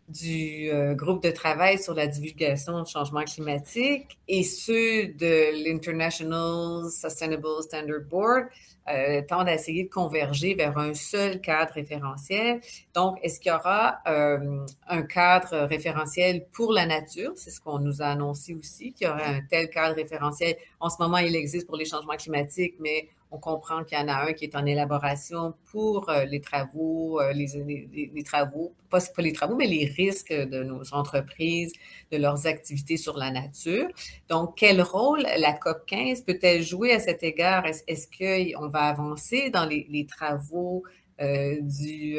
du 0.10 0.70
euh, 0.72 0.96
groupe 0.96 1.24
de 1.24 1.30
travail 1.30 1.78
sur 1.78 1.94
la 1.94 2.08
divulgation 2.08 2.82
du 2.82 2.92
changement 2.92 3.24
climatique 3.24 4.18
et 4.28 4.44
ceux 4.44 5.08
de 5.14 5.64
l'International 5.64 6.90
Sustainable 6.90 7.62
Standard 7.62 8.02
Board 8.10 8.46
euh, 8.90 9.22
tendent 9.22 9.50
à 9.50 9.54
essayer 9.54 9.84
de 9.86 9.90
converger 9.90 10.54
vers 10.56 10.78
un 10.78 10.94
seul 10.94 11.42
cadre 11.42 11.74
référentiel. 11.74 12.62
Donc, 12.94 13.18
est-ce 13.24 13.40
qu'il 13.40 13.52
y 13.52 13.56
aura 13.56 14.00
euh, 14.08 14.66
un 14.88 15.02
cadre 15.04 15.68
référentiel 15.68 16.46
pour 16.52 16.72
la 16.72 16.86
nature? 16.86 17.32
C'est 17.36 17.52
ce 17.52 17.62
qu'on 17.62 17.80
nous 17.80 18.02
a 18.02 18.08
annoncé 18.08 18.54
aussi, 18.56 18.94
qu'il 18.94 19.08
y 19.08 19.10
aurait 19.10 19.26
un 19.26 19.42
tel 19.50 19.70
cadre 19.70 19.96
référentiel. 19.96 20.56
En 20.80 20.90
ce 20.90 20.96
moment, 21.00 21.18
il 21.18 21.36
existe 21.36 21.68
pour 21.68 21.78
les 21.78 21.86
changements 21.86 22.16
climatiques, 22.16 22.76
mais 22.80 23.10
on 23.32 23.38
comprend 23.38 23.84
qu'il 23.84 23.98
y 23.98 24.02
en 24.02 24.08
a 24.08 24.26
un 24.26 24.34
qui 24.34 24.46
est 24.46 24.56
en 24.56 24.66
élaboration 24.66 25.54
pour 25.72 26.10
euh, 26.10 26.26
les 26.26 26.42
travaux, 26.42 27.22
euh, 27.22 27.32
les, 27.32 28.24
travaux, 28.24 28.74
pas, 28.90 29.00
pas, 29.00 29.22
les 29.22 29.34
travaux, 29.34 29.56
mais 29.56 29.68
les 29.68 29.86
risques 29.86 30.34
de 30.34 30.64
nos 30.64 30.94
entreprises, 30.94 31.72
de 32.12 32.18
leurs 32.18 32.48
activités 32.48 32.98
sur 32.98 33.18
la 33.18 33.30
nature. 33.30 33.88
Donc, 34.30 34.56
quel 34.58 34.82
rôle 34.82 35.22
la 35.38 35.54
COP 35.54 35.86
15 35.86 36.22
peut-elle 36.22 36.64
jouer 36.64 36.92
à 36.94 37.00
cet 37.00 37.22
égard? 37.22 37.66
Est-ce 37.66 38.08
qu'on 38.08 38.68
va 38.68 38.79
avancer 38.88 39.50
dans 39.50 39.66
les, 39.66 40.08
travaux 40.08 40.84
euh, 41.22 41.56
du 41.62 42.18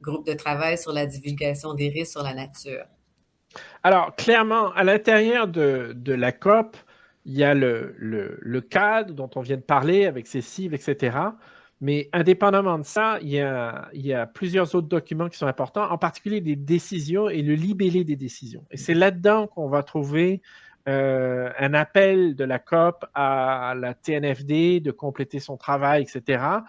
groupe 0.00 0.26
de 0.26 0.34
travail 0.34 0.78
sur 0.78 0.92
la 0.92 1.06
divulgation 1.06 1.74
des 1.74 1.88
risques 1.88 2.12
sur 2.12 2.22
la 2.22 2.34
nature? 2.34 2.84
Alors, 3.82 4.14
clairement, 4.16 4.72
à 4.72 4.84
l'intérieur 4.84 5.48
de, 5.48 5.94
la 6.06 6.32
COP, 6.32 6.76
il 7.24 7.34
y 7.34 7.44
a 7.44 7.54
le, 7.54 8.60
cadre 8.68 9.14
dont 9.14 9.30
on 9.34 9.40
vient 9.40 9.56
de 9.56 9.62
parler 9.62 10.06
avec 10.06 10.26
ses 10.26 10.40
cibles, 10.40 10.74
etc. 10.74 11.16
Mais 11.80 12.08
indépendamment 12.12 12.78
de 12.78 12.84
ça, 12.84 13.18
il 13.20 13.28
y, 13.28 13.40
a, 13.40 14.26
plusieurs 14.26 14.74
autres 14.74 14.88
documents 14.88 15.28
qui 15.28 15.36
sont 15.36 15.46
importants, 15.46 15.90
en 15.90 15.98
particulier 15.98 16.40
des 16.40 16.56
décisions 16.56 17.28
et 17.28 17.42
le 17.42 17.54
libellé 17.54 18.04
des 18.04 18.16
décisions. 18.16 18.64
Et 18.70 18.76
c'est 18.76 18.94
là-dedans 18.94 19.46
qu'on 19.46 19.68
va 19.68 19.82
trouver 19.82 20.40
euh, 20.88 21.50
un 21.58 21.74
appel 21.74 22.36
de 22.36 22.44
la 22.44 22.58
COP 22.58 23.04
à 23.14 23.74
la 23.76 23.94
TNFD 23.94 24.80
de 24.80 24.90
compléter 24.90 25.40
son 25.40 25.56
travail, 25.56 26.02
etc. 26.02 26.60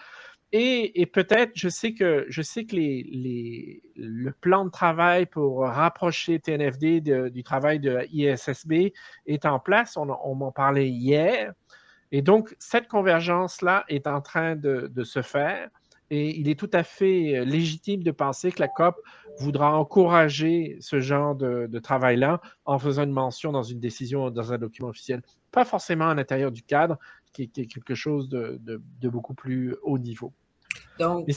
Et, 0.53 1.05
peut-être, 1.07 1.51
je 1.55 1.67
sais 1.67 1.93
que, 1.93 2.25
je 2.29 2.41
sais 2.41 2.65
que 2.65 2.75
le 2.77 4.31
plan 4.31 4.63
de 4.63 4.69
travail 4.69 5.25
pour 5.25 5.65
rapprocher 5.65 6.39
TNFD 6.39 7.01
du 7.01 7.43
travail 7.43 7.79
de 7.79 8.07
ISSB 8.11 8.93
est 9.25 9.45
en 9.45 9.59
place. 9.59 9.97
On, 9.97 10.35
m'en 10.35 10.51
parlait 10.53 10.89
hier. 10.89 11.53
Et 12.13 12.21
donc, 12.21 12.55
cette 12.59 12.87
convergence-là 12.87 13.83
est 13.89 14.07
en 14.07 14.21
train 14.21 14.55
de, 14.55 15.03
se 15.03 15.21
faire. 15.21 15.69
Et 16.09 16.39
il 16.39 16.49
est 16.49 16.57
tout 16.57 16.69
à 16.73 16.83
fait 16.83 17.43
légitime 17.45 18.03
de 18.03 18.11
penser 18.11 18.51
que 18.51 18.61
la 18.61 18.67
COP 18.67 18.95
voudra 19.39 19.77
encourager 19.77 20.77
ce 20.79 20.99
genre 20.99 21.35
de, 21.35 21.67
de 21.67 21.79
travail-là 21.79 22.41
en 22.65 22.79
faisant 22.79 23.03
une 23.03 23.11
mention 23.11 23.51
dans 23.51 23.63
une 23.63 23.79
décision, 23.79 24.31
dans 24.31 24.53
un 24.53 24.57
document 24.57 24.89
officiel. 24.89 25.21
Pas 25.51 25.65
forcément 25.65 26.07
à 26.07 26.15
l'intérieur 26.15 26.51
du 26.51 26.63
cadre, 26.63 26.97
qui 27.33 27.61
est, 27.61 27.67
quelque 27.67 27.95
chose 27.95 28.29
de, 28.29 28.81
beaucoup 29.03 29.33
plus 29.33 29.75
haut 29.83 29.99
niveau. 29.99 30.33
Donc, 30.99 31.27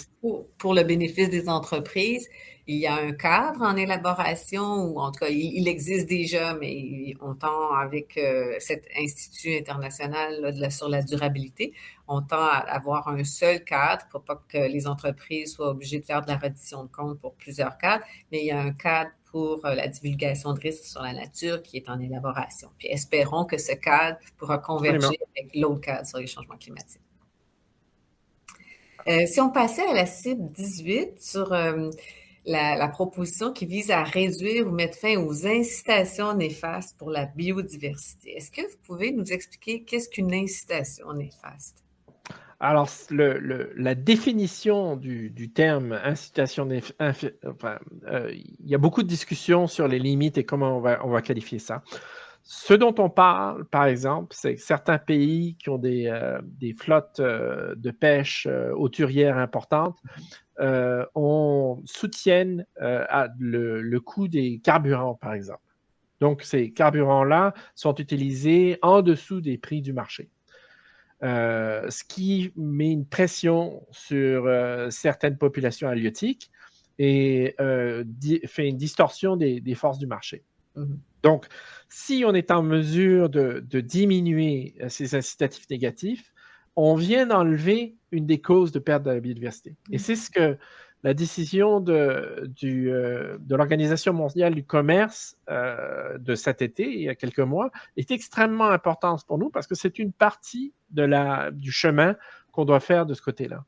pour, 0.59 0.75
le 0.75 0.83
bénéfice 0.83 1.31
des 1.31 1.49
entreprises, 1.49 2.29
il 2.67 2.77
y 2.77 2.87
a 2.87 2.95
un 2.95 3.13
cadre 3.13 3.63
en 3.63 3.77
élaboration, 3.77 4.85
ou 4.85 5.01
en 5.01 5.11
tout 5.11 5.21
cas, 5.21 5.29
il, 5.29 5.67
existe 5.67 6.09
déjà, 6.09 6.55
mais 6.55 7.15
on 7.21 7.35
tend 7.35 7.73
avec 7.75 8.17
euh, 8.17 8.55
cet 8.59 8.87
institut 8.97 9.57
international 9.57 10.71
sur 10.71 10.89
la 10.89 11.03
durabilité, 11.03 11.73
on 12.07 12.23
tend 12.23 12.37
à 12.37 12.59
avoir 12.59 13.09
un 13.09 13.25
seul 13.25 13.65
cadre 13.65 14.07
pour 14.11 14.23
pas 14.23 14.43
que 14.49 14.59
les 14.59 14.87
entreprises 14.87 15.55
soient 15.55 15.71
obligées 15.71 16.01
de 16.01 16.05
faire 16.05 16.23
de 16.23 16.29
la 16.29 16.37
reddition 16.37 16.85
de 16.85 16.89
comptes 16.89 17.19
pour 17.19 17.35
plusieurs 17.35 17.77
cadres, 17.77 18.05
mais 18.31 18.41
il 18.41 18.47
y 18.47 18.53
a 18.53 18.61
un 18.61 18.73
cadre 18.73 19.11
pour 19.31 19.65
euh, 19.65 19.75
la 19.75 19.89
divulgation 19.89 20.53
de 20.53 20.61
risques 20.61 20.85
sur 20.85 21.03
la 21.03 21.13
nature 21.13 21.63
qui 21.63 21.77
est 21.77 21.89
en 21.89 21.99
élaboration. 21.99 22.69
Puis 22.79 22.89
espérons 22.89 23.45
que 23.45 23.59
ce 23.59 23.73
cadre 23.73 24.19
pourra 24.39 24.59
converger 24.59 25.19
avec 25.37 25.55
l'autre 25.55 25.81
cadre 25.81 26.07
sur 26.07 26.19
les 26.19 26.27
changements 26.27 26.57
climatiques. 26.57 27.03
Euh, 29.09 29.27
si 29.27 29.41
on 29.41 29.51
passait 29.51 29.87
à 29.87 29.95
la 29.95 30.07
cible 30.07 30.51
18 30.53 31.21
sur 31.21 31.53
euh, 31.53 31.91
la, 32.45 32.89
proposition 32.89 33.53
qui 33.53 33.67
vise 33.67 33.91
à 33.91 34.03
réduire 34.03 34.67
ou 34.67 34.71
mettre 34.71 34.99
fin 34.99 35.17
aux 35.17 35.47
incitations 35.47 36.35
néfastes 36.35 36.97
pour 36.99 37.11
la 37.11 37.27
biodiversité, 37.27 38.37
est-ce 38.37 38.51
que 38.51 38.63
vous 38.63 38.79
pouvez 38.87 39.13
nous 39.13 39.33
expliquer 39.33 39.83
qu'est-ce 39.83 40.09
qu'une 40.09 40.35
incitation 40.35 41.13
néfaste? 41.13 41.83
Alors, 42.63 42.91
la 43.09 43.95
définition 43.95 44.95
du, 44.97 45.51
terme 45.55 45.99
incitation, 46.05 46.69
enfin, 47.47 47.79
euh, 48.07 48.31
il 48.35 48.69
y 48.69 48.75
a 48.75 48.79
beaucoup 48.79 49.03
de 49.03 49.09
discussions 49.09 49.67
sur 49.67 49.89
les 49.89 49.99
limites 49.99 50.37
et 50.37 50.45
comment 50.45 50.77
on 50.77 51.09
va 51.09 51.23
qualifier 51.23 51.59
ça. 51.59 51.83
Ce 52.43 52.75
dont 52.75 52.95
on 52.99 53.11
parle, 53.11 53.65
par 53.67 53.85
exemple, 53.85 54.35
c'est 54.37 54.57
que 54.57 54.61
certains 54.61 54.99
pays 54.99 55.57
qui 55.57 55.69
ont 55.69 55.79
des, 55.79 56.07
euh, 56.07 56.41
des 56.43 56.73
flottes 56.73 57.21
euh, 57.21 57.75
de 57.77 57.91
pêche 57.91 58.49
hauturière 58.75 59.39
importantes 59.39 59.99
on, 61.15 61.81
soutiennent 61.87 62.67
le, 62.79 63.81
le 63.81 64.01
coût 64.01 64.29
des 64.29 64.61
carburants, 64.63 65.15
par 65.15 65.33
exemple. 65.33 65.63
Donc, 66.21 66.43
ces 66.43 66.71
carburants-là 66.71 67.55
sont 67.75 67.95
utilisés 67.95 68.79
en 68.83 69.01
dessous 69.01 69.41
des 69.41 69.57
prix 69.57 69.81
du 69.81 69.95
marché. 69.95 70.29
Euh, 71.23 71.91
ce 71.91 72.03
qui 72.03 72.51
met 72.57 72.91
une 72.91 73.07
pression 73.07 73.87
sur 73.91 74.47
euh, 74.47 74.89
certaines 74.89 75.37
populations 75.37 75.87
halieutiques 75.87 76.51
et 76.99 77.55
euh, 77.61 78.05
fait 78.47 78.69
une 78.69 78.79
distorsion 78.79 79.37
des, 79.37 79.75
forces 79.75 79.99
du 79.99 80.07
marché. 80.07 80.45
Mm-hmm. 80.77 80.99
Donc, 81.23 81.47
si 81.89 82.25
on 82.27 82.35
est 82.35 82.51
en 82.51 82.63
mesure 82.63 83.29
de, 83.29 83.63
diminuer 83.81 84.75
ces 84.89 85.15
incitatifs 85.15 85.69
négatifs, 85.71 86.33
on 86.77 86.95
vient 86.95 87.27
d'enlever 87.27 87.97
une 88.13 88.27
des 88.27 88.41
causes 88.41 88.73
de 88.73 88.79
perte 88.79 89.03
de 89.03 89.11
la 89.11 89.21
biodiversité. 89.21 89.75
Et 89.91 89.97
mm-hmm. 89.97 89.99
c'est 89.99 90.17
ce 90.17 90.31
que 90.31 90.57
la 91.03 91.15
décision 91.15 91.81
de, 91.81 92.51
de 92.63 93.55
l'Organisation 93.55 94.13
mondiale 94.13 94.55
du 94.55 94.65
commerce 94.65 95.39
de 95.49 96.35
cet 96.35 96.61
été, 96.61 96.93
il 96.93 97.01
y 97.01 97.09
a 97.09 97.15
quelques 97.15 97.41
mois, 97.41 97.71
est 97.97 98.11
extrêmement 98.11 98.69
importante 98.69 99.25
pour 99.27 99.39
nous 99.39 99.49
parce 99.49 99.67
que 99.67 99.75
c'est 99.75 99.99
une 99.99 100.13
partie 100.13 100.75
de 100.91 101.03
la, 101.03 101.51
du 101.53 101.73
chemin 101.73 102.17
qu'on 102.53 102.67
doit 102.67 102.81
faire 102.81 103.07
de 103.07 103.15
ce 103.15 103.23
côté-là. 103.23 103.65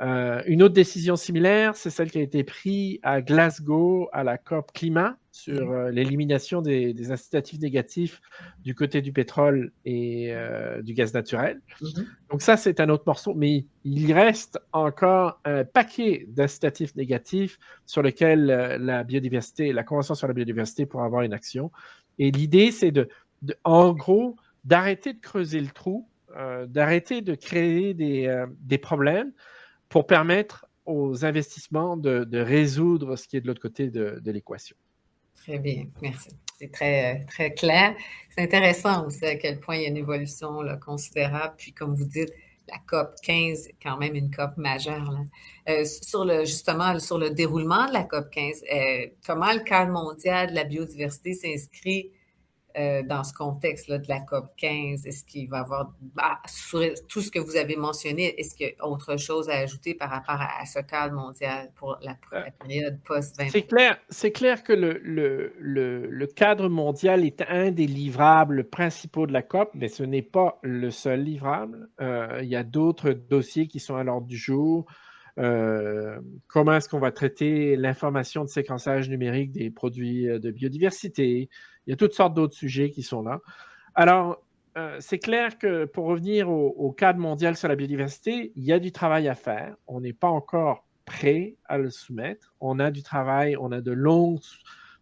Euh, 0.00 0.42
une 0.46 0.62
autre 0.62 0.74
décision 0.74 1.16
similaire, 1.16 1.76
c'est 1.76 1.90
celle 1.90 2.10
qui 2.10 2.18
a 2.18 2.22
été 2.22 2.42
prise 2.42 2.98
à 3.02 3.20
Glasgow 3.20 4.08
à 4.12 4.24
la 4.24 4.38
COP 4.38 4.72
climat 4.72 5.16
sur 5.30 5.72
euh, 5.72 5.90
l'élimination 5.90 6.62
des, 6.62 7.12
incitatifs 7.12 7.60
négatifs 7.60 8.20
du 8.64 8.74
côté 8.74 9.02
du 9.02 9.12
pétrole 9.12 9.72
et 9.84 10.28
euh, 10.32 10.80
du 10.80 10.94
gaz 10.94 11.12
naturel. 11.12 11.60
Mm-hmm. 11.82 12.06
Donc 12.30 12.40
ça, 12.40 12.56
c'est 12.56 12.80
un 12.80 12.88
autre 12.88 13.04
morceau, 13.06 13.34
mais 13.34 13.66
il 13.84 14.12
reste 14.12 14.58
encore 14.72 15.38
un 15.44 15.64
paquet 15.64 16.24
d'incitatifs 16.28 16.96
négatifs 16.96 17.58
sur 17.84 18.02
lesquels 18.02 18.46
la 18.80 19.04
biodiversité, 19.04 19.72
la 19.72 19.84
Convention 19.84 20.14
sur 20.14 20.28
la 20.28 20.34
biodiversité 20.34 20.86
pourra 20.86 21.04
avoir 21.04 21.22
une 21.22 21.34
action. 21.34 21.70
Et 22.18 22.30
l'idée, 22.30 22.70
c'est 22.70 22.90
de, 22.90 23.08
en 23.64 23.92
gros, 23.92 24.36
d'arrêter 24.64 25.12
de 25.12 25.20
creuser 25.20 25.60
le 25.60 25.68
trou, 25.68 26.08
d'arrêter 26.68 27.22
de 27.22 27.34
créer 27.34 27.92
des, 27.92 28.44
des 28.60 28.78
problèmes 28.78 29.32
pour 29.90 30.06
permettre 30.06 30.66
aux 30.86 31.26
investissements 31.26 31.98
de, 31.98 32.38
résoudre 32.38 33.16
ce 33.16 33.28
qui 33.28 33.36
est 33.36 33.40
de 33.42 33.46
l'autre 33.46 33.60
côté 33.60 33.90
de, 33.90 34.30
l'équation. 34.30 34.76
Très 35.34 35.58
bien, 35.58 35.84
merci. 36.00 36.30
C'est 36.58 36.70
très, 36.70 37.24
très 37.24 37.52
clair. 37.52 37.94
C'est 38.30 38.42
intéressant 38.42 39.06
aussi 39.06 39.24
à 39.24 39.36
quel 39.36 39.60
point 39.60 39.76
il 39.76 39.82
y 39.82 39.84
a 39.86 39.88
une 39.88 39.96
évolution 39.96 40.60
considérable. 40.84 41.54
Puis, 41.56 41.72
comme 41.72 41.94
vous 41.94 42.04
dites, 42.04 42.30
la 42.68 42.78
COP 42.86 43.14
15 43.22 43.68
est 43.68 43.76
quand 43.82 43.96
même 43.96 44.14
une 44.14 44.30
COP 44.30 44.56
majeure. 44.56 45.22
Euh, 45.68 45.84
sur 45.84 46.24
le, 46.24 46.44
justement, 46.44 46.98
sur 46.98 47.18
le 47.18 47.30
déroulement 47.30 47.86
de 47.86 47.92
la 47.92 48.04
COP 48.04 48.30
15, 48.30 48.62
euh, 48.62 49.06
comment 49.26 49.52
le 49.52 49.60
cadre 49.60 49.92
mondial 49.92 50.50
de 50.50 50.54
la 50.54 50.64
biodiversité 50.64 51.32
s'inscrit 51.34 52.10
euh, 52.78 53.02
dans 53.02 53.24
ce 53.24 53.32
contexte-là 53.32 53.98
de 53.98 54.08
la 54.08 54.20
COP 54.20 54.54
15? 54.56 55.06
Est-ce 55.06 55.24
qu'il 55.24 55.48
va 55.48 55.58
y 55.58 55.60
avoir, 55.60 55.92
bah, 56.14 56.38
sur 56.46 56.80
tout 57.08 57.20
ce 57.20 57.30
que 57.30 57.38
vous 57.38 57.56
avez 57.56 57.76
mentionné, 57.76 58.38
est-ce 58.40 58.54
qu'il 58.54 58.68
y 58.68 58.74
a 58.78 58.86
autre 58.86 59.16
chose 59.16 59.48
à 59.48 59.58
ajouter 59.58 59.94
par 59.94 60.10
rapport 60.10 60.40
à, 60.40 60.64
ce 60.66 60.80
cadre 60.80 61.14
mondial 61.14 61.70
pour 61.76 61.98
la, 62.02 62.16
euh, 62.32 62.42
période 62.60 63.00
post-20? 63.04 63.50
C'est 63.50 63.62
clair, 63.62 63.98
c'est 64.08 64.32
clair 64.32 64.62
que 64.62 64.72
le, 64.72 65.00
le, 65.04 65.52
le, 65.58 66.26
cadre 66.26 66.68
mondial 66.68 67.24
est 67.24 67.42
un 67.48 67.70
des 67.70 67.86
livrables 67.86 68.64
principaux 68.64 69.26
de 69.26 69.32
la 69.32 69.42
COP, 69.42 69.70
mais 69.74 69.88
ce 69.88 70.02
n'est 70.02 70.22
pas 70.22 70.58
le 70.62 70.90
seul 70.90 71.22
livrable. 71.22 71.88
Euh, 72.00 72.40
il 72.42 72.48
y 72.48 72.56
a 72.56 72.64
d'autres 72.64 73.10
dossiers 73.10 73.66
qui 73.66 73.80
sont 73.80 73.96
à 73.96 74.04
l'ordre 74.04 74.26
du 74.26 74.36
jour. 74.36 74.86
Comment 75.36 76.74
est-ce 76.74 76.88
qu'on 76.88 76.98
va 76.98 77.12
traiter 77.12 77.76
l'information 77.76 78.44
de 78.44 78.48
séquençage 78.48 79.08
numérique 79.08 79.52
des 79.52 79.70
produits 79.70 80.24
de 80.26 80.50
biodiversité, 80.50 81.48
il 81.86 81.90
y 81.90 81.92
a 81.92 81.96
toutes 81.96 82.14
sortes 82.14 82.34
d'autres 82.34 82.54
sujets 82.54 82.90
qui 82.90 83.02
sont 83.02 83.22
là. 83.22 83.40
Alors, 83.94 84.42
euh, 84.76 84.96
c'est 85.00 85.18
clair 85.18 85.58
que 85.58 85.84
pour 85.84 86.06
revenir 86.06 86.48
au, 86.48 86.92
cadre 86.92 87.18
mondial 87.18 87.56
sur 87.56 87.68
la 87.68 87.76
biodiversité, 87.76 88.52
il 88.54 88.64
y 88.64 88.72
a 88.72 88.78
du 88.78 88.92
travail 88.92 89.28
à 89.28 89.34
faire. 89.34 89.76
On 89.86 90.00
n'est 90.00 90.12
pas 90.12 90.28
encore 90.28 90.86
prêt 91.04 91.56
à 91.64 91.78
le 91.78 91.90
soumettre. 91.90 92.54
On 92.60 92.78
a 92.78 92.90
du 92.90 93.02
travail, 93.02 93.56
on 93.56 93.72
a 93.72 93.80
de 93.80 93.90
longues 93.90 94.40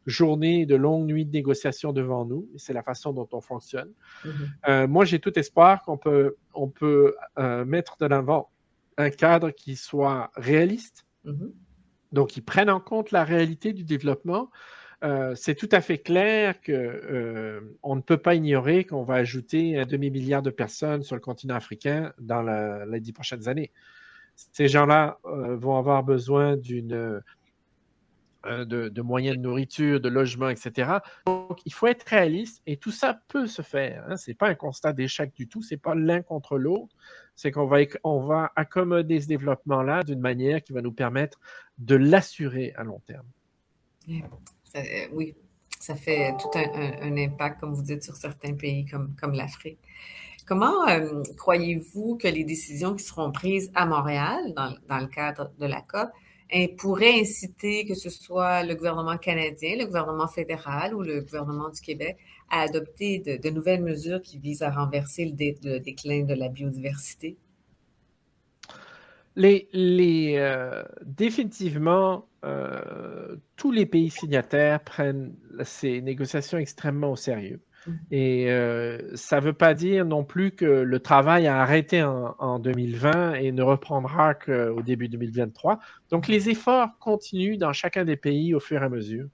journées, 0.06 0.64
de 0.64 0.74
longues 0.74 1.06
nuits 1.06 1.26
de 1.26 1.32
négociations 1.32 1.92
devant 1.92 2.24
nous. 2.24 2.48
C'est 2.56 2.72
la 2.72 2.82
façon 2.82 3.12
dont 3.12 3.28
on 3.32 3.42
fonctionne. 3.42 3.92
Mm-hmm. 4.24 4.30
Euh, 4.68 4.88
moi, 4.88 5.04
j'ai 5.04 5.18
tout 5.18 5.38
espoir 5.38 5.82
qu'on 5.82 5.98
peut, 5.98 6.36
on 6.54 6.68
peut 6.68 7.14
euh, 7.38 7.66
mettre 7.66 7.98
de 7.98 8.06
l'avant 8.06 8.50
un 8.98 9.11
cadre 9.11 9.50
qui 9.50 9.76
soit 9.76 10.30
réaliste, 10.37 11.06
mm-hmm. 11.24 11.52
donc 12.12 12.28
qui 12.28 12.42
prenne 12.42 12.68
en 12.68 12.80
compte 12.80 13.11
la 13.11 13.24
réalité 13.24 13.72
du 13.72 13.84
développement, 13.84 14.50
euh, 15.04 15.34
c'est 15.37 15.54
tout 15.54 15.68
à 15.70 15.80
fait 15.80 15.98
clair 15.98 16.61
qu'on 16.61 16.72
euh, 16.72 17.61
ne 17.84 18.00
peut 18.00 18.16
pas 18.16 18.34
ignorer 18.34 18.84
qu'on 18.84 19.04
va 19.04 19.14
ajouter 19.14 19.78
un 19.78 19.87
demi-milliard 19.87 20.42
de 20.42 20.50
personnes 20.50 21.04
sur 21.04 21.14
le 21.14 21.20
continent 21.20 21.54
africain 21.54 22.12
dans 22.18 22.42
les 22.42 23.00
dix 23.00 23.12
prochaines 23.12 23.48
années. 23.48 23.70
Ces 24.34 24.66
gens-là 24.66 25.18
euh, 25.24 25.56
vont 25.56 25.76
avoir 25.76 26.02
besoin 26.02 26.56
d'une 26.56 27.22
de, 28.44 29.03
moyens 29.03 29.37
de 29.37 29.42
nourriture, 29.42 30.01
de 30.01 30.09
logement, 30.09 30.48
etc. 30.48 30.98
Donc, 31.27 31.61
il 31.64 31.72
faut 31.72 31.87
être 31.87 32.05
réaliste 32.05 32.62
et 32.66 32.77
tout 32.77 32.92
ça 32.92 33.20
peut 33.29 33.46
se 33.46 33.62
faire. 33.62 34.05
Hein. 34.09 34.16
Ce 34.16 34.31
n'est 34.31 34.35
pas 34.35 34.48
un 34.48 34.55
constat 34.55 34.92
d'échec 34.92 35.35
du 35.35 35.48
tout, 35.48 35.62
ce 35.62 35.74
n'est 35.74 35.79
pas 35.79 35.94
l'un 35.94 36.22
contre 36.22 36.59
l'autre. 36.59 36.94
C'est 37.35 37.51
qu'on 37.51 37.66
va, 37.66 37.79
on 38.05 38.20
va 38.20 38.53
accommoder 38.57 39.20
ce 39.20 39.29
développement-là 39.29 40.03
d'une 40.03 40.20
manière 40.20 40.62
qui 40.62 40.72
va 40.72 40.83
nous 40.83 40.92
permettre 40.92 41.38
de 41.79 41.94
l'assurer 41.94 42.72
à 42.77 42.85
long 42.85 43.01
terme. 43.07 43.27
Euh, 44.09 44.81
oui, 45.12 45.35
ça 45.79 45.94
fait 45.94 46.35
tout 46.40 46.51
un, 46.55 47.16
impact, 47.16 47.61
comme 47.61 47.74
vous 47.74 47.83
dites, 47.83 48.03
sur 48.03 48.16
certains 48.16 48.55
pays 48.55 48.85
comme, 48.87 49.33
l'Afrique. 49.33 49.79
Comment 50.46 50.88
euh, 50.88 51.22
croyez-vous 51.37 52.16
que 52.16 52.27
les 52.27 52.44
décisions 52.44 52.94
qui 52.94 53.05
seront 53.05 53.31
prises 53.31 53.70
à 53.74 53.85
Montréal, 53.85 54.55
dans, 54.55 54.98
le 54.98 55.07
cadre 55.07 55.53
de 55.59 55.66
la 55.66 55.83
COP, 55.83 56.11
pourraient 56.78 57.20
inciter 57.20 57.84
que 57.84 57.94
ce 57.94 58.11
soit 58.11 58.62
le 58.64 58.74
gouvernement 58.74 59.18
canadien, 59.18 59.76
le 59.76 59.84
gouvernement 59.84 60.28
fédéral 60.28 60.94
ou 60.94 61.02
le 61.02 61.20
gouvernement 61.20 61.68
du 61.68 61.80
Québec 61.80 62.16
à 62.50 62.62
adopter 62.62 63.18
de, 63.18 63.50
nouvelles 63.50 63.82
mesures 63.82 64.20
qui 64.22 64.38
visent 64.38 64.62
à 64.62 64.70
renverser 64.70 65.26
le, 65.26 65.78
déclin 65.78 66.24
de 66.24 66.34
la 66.34 66.48
biodiversité? 66.48 67.37
Les, 69.37 69.68
les 69.72 70.37
euh, 70.38 70.82
définitivement, 71.04 72.26
euh, 72.44 73.37
tous 73.56 73.70
les 73.70 73.87
pays 73.87 74.11
signataires 74.11 74.82
prennent 74.82 75.34
ces 75.64 76.00
négociations 76.00 76.58
extrêmement 76.58 77.12
au 77.12 77.16
sérieux. 77.16 77.61
Mmh. 77.86 77.92
Et 78.10 78.50
euh, 78.50 79.16
ça 79.16 79.36
ne 79.36 79.46
veut 79.46 79.52
pas 79.52 79.74
dire 79.74 80.04
non 80.04 80.24
plus 80.24 80.52
que 80.52 80.64
le 80.64 81.00
travail 81.00 81.46
a 81.46 81.60
arrêté 81.60 82.02
en, 82.02 82.58
2020 82.58 83.34
et 83.34 83.52
ne 83.52 83.62
reprendra 83.62 84.34
qu'au 84.34 84.82
début 84.82 85.08
2023. 85.08 85.78
Donc 86.10 86.28
les 86.28 86.50
efforts 86.50 86.98
continuent 86.98 87.58
dans 87.58 87.72
chacun 87.72 88.04
des 88.04 88.16
pays 88.16 88.54
au 88.54 88.60
fur 88.60 88.82
et 88.82 88.84
à 88.84 88.88
mesure. 88.88 89.28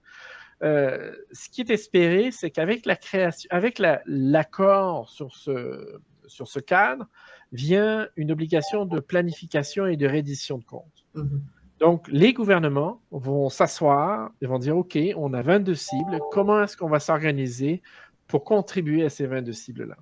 Euh, 0.63 1.13
ce 1.33 1.49
qui 1.49 1.61
est 1.61 1.71
espéré, 1.71 2.31
c'est 2.31 2.51
qu'avec 2.51 2.87
la 2.87 2.97
création, 2.97 3.49
avec 3.51 3.81
l'accord 4.07 5.09
sur 5.09 5.35
ce, 5.35 5.99
sur 6.27 6.49
ce 6.49 6.61
cadre, 6.61 7.07
vient 7.53 8.09
une 8.17 8.33
obligation 8.33 8.85
de 8.87 9.01
planification 9.01 9.87
et 9.87 9.97
de 9.97 10.07
reddition 10.07 10.59
de 10.59 10.65
comptes. 10.65 11.05
Mmh. 11.15 11.39
Donc, 11.81 12.07
les 12.09 12.33
gouvernements 12.33 13.03
vont 13.11 13.49
s'asseoir 13.49 14.31
et 14.41 14.47
vont 14.47 14.59
dire, 14.59 14.77
OK, 14.77 14.97
on 15.17 15.35
a 15.35 15.43
22 15.43 15.75
cibles, 15.75 16.19
comment 16.31 16.63
est-ce 16.63 16.77
qu'on 16.77 16.89
va 16.89 17.01
s'organiser 17.01 17.83
pour 18.27 18.45
contribuer 18.45 19.05
à 19.05 19.11
ces 19.11 19.27
22 19.27 19.53
cibles-là? 19.53 19.97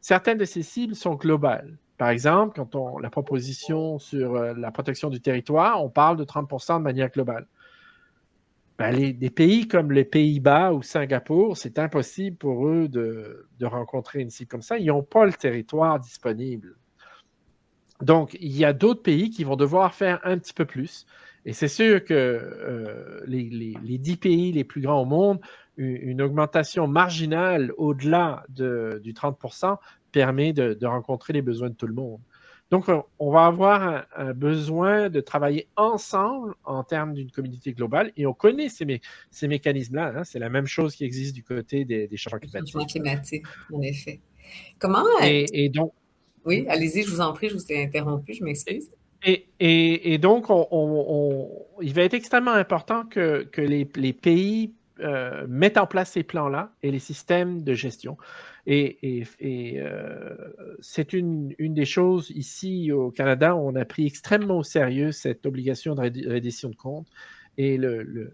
Certaines 0.00 0.38
de 0.38 0.44
ces 0.44 0.62
cibles 0.62 0.94
sont 0.94 1.14
globales. 1.14 1.76
Par 1.98 2.08
exemple, 2.08 2.54
quand 2.56 2.74
on 2.74 2.98
la 2.98 3.10
proposition 3.10 3.98
sur 3.98 4.34
euh, 4.34 4.54
la 4.56 4.70
protection 4.70 5.10
du 5.10 5.20
territoire, 5.20 5.84
on 5.84 5.90
parle 5.90 6.16
de 6.16 6.24
30% 6.24 6.78
de 6.78 6.82
manière 6.82 7.10
globale. 7.10 7.46
Ben, 8.80 8.92
les, 8.92 9.12
des 9.12 9.28
pays 9.28 9.68
comme 9.68 9.92
les 9.92 10.06
Pays-Bas 10.06 10.72
ou 10.72 10.82
Singapour, 10.82 11.58
c'est 11.58 11.78
impossible 11.78 12.38
pour 12.38 12.66
eux 12.66 12.88
de, 12.88 13.46
rencontrer 13.60 14.20
une 14.20 14.30
cible 14.30 14.48
comme 14.48 14.62
ça. 14.62 14.78
Ils 14.78 14.86
n'ont 14.86 15.02
pas 15.02 15.26
le 15.26 15.34
territoire 15.34 16.00
disponible. 16.00 16.76
Donc, 18.00 18.38
il 18.40 18.56
y 18.56 18.64
a 18.64 18.72
d'autres 18.72 19.02
pays 19.02 19.28
qui 19.28 19.44
vont 19.44 19.56
devoir 19.56 19.92
faire 19.92 20.18
un 20.24 20.38
petit 20.38 20.54
peu 20.54 20.64
plus. 20.64 21.04
Et 21.44 21.52
c'est 21.52 21.68
sûr 21.68 22.02
que 22.02 22.14
euh, 22.14 23.20
les, 23.26 23.98
dix 23.98 24.16
pays 24.16 24.52
les 24.52 24.64
plus 24.64 24.80
grands 24.80 25.02
au 25.02 25.04
monde, 25.04 25.40
une, 25.80 26.22
augmentation 26.22 26.86
marginale 26.86 27.72
au-delà 27.76 28.44
du 28.48 29.14
30 29.14 29.38
permet 30.12 30.52
de, 30.52 30.86
rencontrer 30.86 31.32
les 31.32 31.42
besoins 31.42 31.70
de 31.70 31.74
tout 31.74 31.86
le 31.86 31.94
monde. 31.94 32.20
Donc, 32.70 32.86
on 33.18 33.32
va 33.32 33.46
avoir 33.46 34.06
un, 34.16 34.32
besoin 34.32 35.08
de 35.08 35.20
travailler 35.20 35.66
ensemble 35.76 36.54
en 36.64 36.84
termes 36.84 37.14
d'une 37.14 37.30
communauté 37.30 37.72
globale 37.72 38.12
et 38.16 38.26
on 38.26 38.32
connaît 38.32 38.68
ces, 38.68 39.00
ces 39.30 39.48
mécanismes-là. 39.48 40.12
Hein. 40.16 40.24
C'est 40.24 40.38
la 40.38 40.50
même 40.50 40.66
chose 40.66 40.94
qui 40.94 41.04
existe 41.04 41.34
du 41.34 41.42
côté 41.42 41.84
des, 41.84 42.08
changements 42.16 42.38
climatiques. 42.38 42.72
Changements 42.72 42.86
climatiques, 42.86 43.46
en 43.72 43.82
effet. 43.82 44.20
Comment. 44.78 45.04
et 45.22 45.68
donc, 45.68 45.92
oui, 46.44 46.66
allez-y, 46.68 47.02
je 47.02 47.10
vous 47.10 47.20
en 47.20 47.32
prie, 47.32 47.48
je 47.48 47.54
vous 47.54 47.72
ai 47.72 47.82
interrompu, 47.84 48.34
je 48.34 48.44
m'excuse. 48.44 48.90
Et, 49.22 49.44
et, 50.14 50.16
donc, 50.16 50.46
on, 50.48 51.50
il 51.82 51.92
va 51.92 52.02
être 52.02 52.14
extrêmement 52.14 52.52
important 52.52 53.04
que, 53.04 53.42
que 53.42 53.60
les, 53.60 53.86
les, 53.96 54.12
pays 54.14 54.72
euh, 55.00 55.46
mettent 55.48 55.78
en 55.78 55.86
place 55.86 56.12
ces 56.12 56.22
plans-là 56.22 56.72
et 56.82 56.90
les 56.90 56.98
systèmes 56.98 57.62
de 57.62 57.74
gestion. 57.74 58.16
Et, 58.66 59.24
euh, 59.42 60.36
c'est 60.80 61.12
une, 61.12 61.54
des 61.58 61.84
choses 61.84 62.30
ici 62.30 62.92
au 62.92 63.10
Canada, 63.10 63.56
on 63.56 63.74
a 63.74 63.84
pris 63.84 64.06
extrêmement 64.06 64.58
au 64.58 64.62
sérieux 64.62 65.12
cette 65.12 65.46
obligation 65.46 65.94
de 65.94 66.28
reddition 66.28 66.68
de 66.68 66.76
comptes. 66.76 67.08
Et 67.56 67.76
le, 67.76 68.32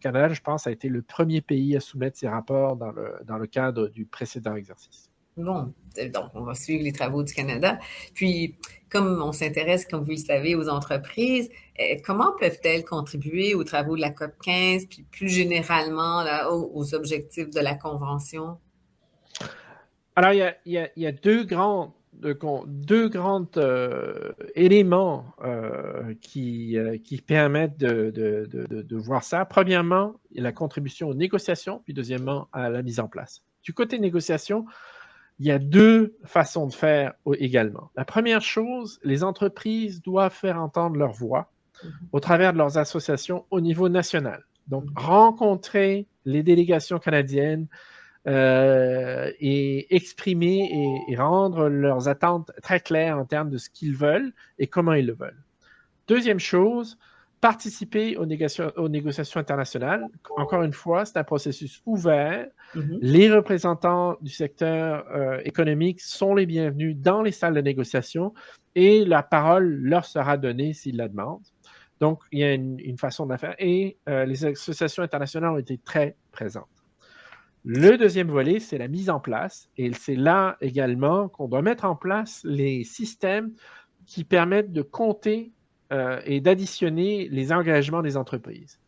Canada, 0.00 0.32
je 0.32 0.40
pense, 0.40 0.66
a 0.66 0.70
été 0.70 0.88
le 0.88 1.02
premier 1.02 1.40
pays 1.40 1.76
à 1.76 1.80
soumettre 1.80 2.18
ces 2.18 2.28
rapports 2.28 2.76
dans 2.76 2.92
le, 2.92 3.14
dans 3.24 3.38
le 3.38 3.46
cadre 3.46 3.88
du 3.88 4.04
précédent 4.04 4.54
exercice. 4.54 5.05
Bon, 5.36 5.74
donc 6.14 6.30
on 6.32 6.40
va 6.42 6.54
suivre 6.54 6.82
les 6.82 6.92
travaux 6.92 7.22
du 7.22 7.34
Canada. 7.34 7.78
Puis, 8.14 8.56
comme 8.90 9.20
on 9.22 9.32
s'intéresse, 9.32 9.84
comme 9.84 10.02
vous 10.02 10.12
le 10.12 10.16
savez, 10.16 10.54
aux 10.54 10.70
entreprises, 10.70 11.50
euh, 11.78 11.96
comment 12.04 12.32
peuvent-elles 12.38 12.84
contribuer 12.84 13.54
aux 13.54 13.64
travaux 13.64 13.96
de 13.96 14.00
la 14.00 14.10
COP 14.10 14.32
15, 14.42 14.86
puis 14.86 15.04
plus 15.10 15.28
généralement 15.28 16.24
aux, 16.50 16.94
objectifs 16.94 17.50
de 17.50 17.60
la 17.60 17.74
Convention? 17.74 18.58
Alors, 20.14 20.32
il 20.32 20.82
y 20.96 21.06
a, 21.06 21.12
deux 21.12 21.44
grands 21.44 21.94
deux 22.14 23.10
euh, 23.58 24.32
éléments 24.54 25.26
euh, 25.44 26.14
qui, 26.22 26.78
qui, 27.04 27.20
permettent 27.20 27.76
de, 27.76 28.10
de, 28.10 28.96
voir 28.96 29.22
ça. 29.22 29.44
Premièrement, 29.44 30.14
la 30.34 30.52
contribution 30.52 31.08
aux 31.08 31.14
négociations, 31.14 31.82
puis 31.84 31.92
deuxièmement, 31.92 32.48
à 32.54 32.70
la 32.70 32.82
mise 32.82 33.00
en 33.00 33.08
place. 33.08 33.42
Du 33.62 33.74
côté 33.74 33.98
négociation, 33.98 34.64
il 35.38 35.46
y 35.46 35.50
a 35.50 35.58
deux 35.58 36.16
façons 36.24 36.66
de 36.66 36.72
faire 36.72 37.14
également. 37.38 37.90
La 37.96 38.04
première 38.04 38.42
chose, 38.42 38.98
les 39.04 39.22
entreprises 39.22 40.02
doivent 40.02 40.32
faire 40.32 40.60
entendre 40.60 40.96
leur 40.96 41.12
voix 41.12 41.50
mm-hmm. 41.82 41.90
au 42.12 42.20
travers 42.20 42.52
de 42.52 42.58
leurs 42.58 42.78
associations 42.78 43.44
au 43.50 43.60
niveau 43.60 43.88
national. 43.88 44.44
Donc, 44.68 44.84
mm-hmm. 44.84 45.00
rencontrer 45.00 46.06
les 46.24 46.42
délégations 46.42 46.98
canadiennes, 46.98 47.68
euh, 48.26 49.30
et 49.38 49.94
exprimer 49.94 51.04
et, 51.08 51.14
rendre 51.14 51.68
leurs 51.68 52.08
attentes 52.08 52.50
très 52.60 52.80
claires 52.80 53.18
en 53.18 53.24
termes 53.24 53.50
de 53.50 53.56
ce 53.56 53.70
qu'ils 53.70 53.94
veulent 53.94 54.32
et 54.58 54.66
comment 54.66 54.94
ils 54.94 55.06
le 55.06 55.12
veulent. 55.12 55.44
Deuxième 56.08 56.40
chose, 56.40 56.98
participer 57.40 58.16
aux, 58.16 58.26
négociations, 58.26 59.40
internationales. 59.40 60.06
Encore 60.36 60.62
une 60.62 60.72
fois, 60.72 61.04
c'est 61.04 61.18
un 61.18 61.24
processus 61.24 61.82
ouvert. 61.86 62.46
Mm-hmm. 62.74 62.98
Les 63.02 63.30
représentants 63.30 64.16
du 64.20 64.30
secteur 64.30 65.06
euh, 65.14 65.40
économique 65.44 66.00
sont 66.00 66.34
les 66.34 66.46
bienvenus 66.46 66.96
dans 66.96 67.22
les 67.22 67.32
salles 67.32 67.54
de 67.54 67.60
négociation 67.60 68.32
et 68.74 69.04
la 69.04 69.22
parole 69.22 69.66
leur 69.82 70.04
sera 70.04 70.36
donnée 70.36 70.72
s'ils 70.72 70.96
la 70.96 71.08
demandent. 71.08 71.46
Donc, 72.00 72.20
il 72.32 72.40
y 72.40 72.44
a 72.44 72.52
une, 72.52 72.98
façon 72.98 73.26
de 73.26 73.36
faire 73.36 73.54
et 73.58 73.96
euh, 74.08 74.24
les 74.26 74.44
associations 74.44 75.02
internationales 75.02 75.52
ont 75.52 75.58
été 75.58 75.78
très 75.78 76.16
présentes. 76.32 76.66
Le 77.64 77.96
deuxième 77.96 78.28
volet, 78.28 78.60
c'est 78.60 78.78
la 78.78 78.86
mise 78.86 79.10
en 79.10 79.18
place. 79.18 79.68
Et 79.76 79.92
c'est 79.92 80.14
là 80.14 80.56
également 80.60 81.28
qu'on 81.28 81.48
doit 81.48 81.62
mettre 81.62 81.84
en 81.84 81.96
place 81.96 82.42
les 82.44 82.84
systèmes 82.84 83.52
qui 84.06 84.22
permettent 84.22 84.72
de 84.72 84.82
compter 84.82 85.52
euh, 85.92 86.20
et 86.24 86.40
d'additionner 86.40 87.28
les 87.30 87.52
engagements 87.52 88.02
des 88.02 88.16
entreprises. 88.16 88.78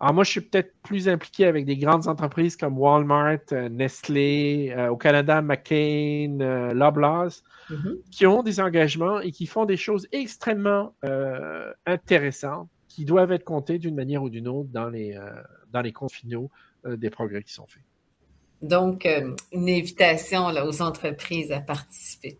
Alors 0.00 0.14
moi, 0.14 0.24
je 0.24 0.30
suis 0.30 0.40
peut-être 0.40 0.72
plus 0.82 1.08
impliqué 1.08 1.46
avec 1.46 1.64
des 1.64 1.76
grandes 1.76 2.08
entreprises 2.08 2.56
comme 2.56 2.78
Walmart, 2.78 3.38
euh, 3.52 3.68
Nestlé, 3.68 4.74
euh, 4.76 4.88
au 4.88 4.96
Canada, 4.96 5.40
McCain, 5.40 6.72
Loblaws, 6.74 7.42
mm-hmm. 7.70 8.10
qui 8.10 8.26
ont 8.26 8.42
des 8.42 8.60
engagements 8.60 9.20
et 9.20 9.30
qui 9.30 9.46
font 9.46 9.64
des 9.64 9.76
choses 9.76 10.06
extrêmement 10.12 10.94
intéressantes 11.86 12.68
qui 12.88 13.04
doivent 13.04 13.32
être 13.32 13.44
comptées 13.44 13.78
d'une 13.78 13.94
manière 13.94 14.22
ou 14.22 14.30
d'une 14.30 14.48
autre 14.48 14.68
dans 14.72 14.88
les, 14.88 15.18
dans 15.72 15.80
les 15.80 15.92
comptes 15.92 16.12
finaux 16.12 16.50
des 16.84 17.10
progrès 17.10 17.42
qui 17.42 17.52
sont 17.52 17.66
faits. 17.66 17.82
Donc, 18.64 19.04
euh, 19.04 19.34
une 19.52 19.68
invitation 19.68 20.46
aux 20.46 20.82
entreprises 20.82 21.52
à 21.52 21.60
participer. 21.60 22.38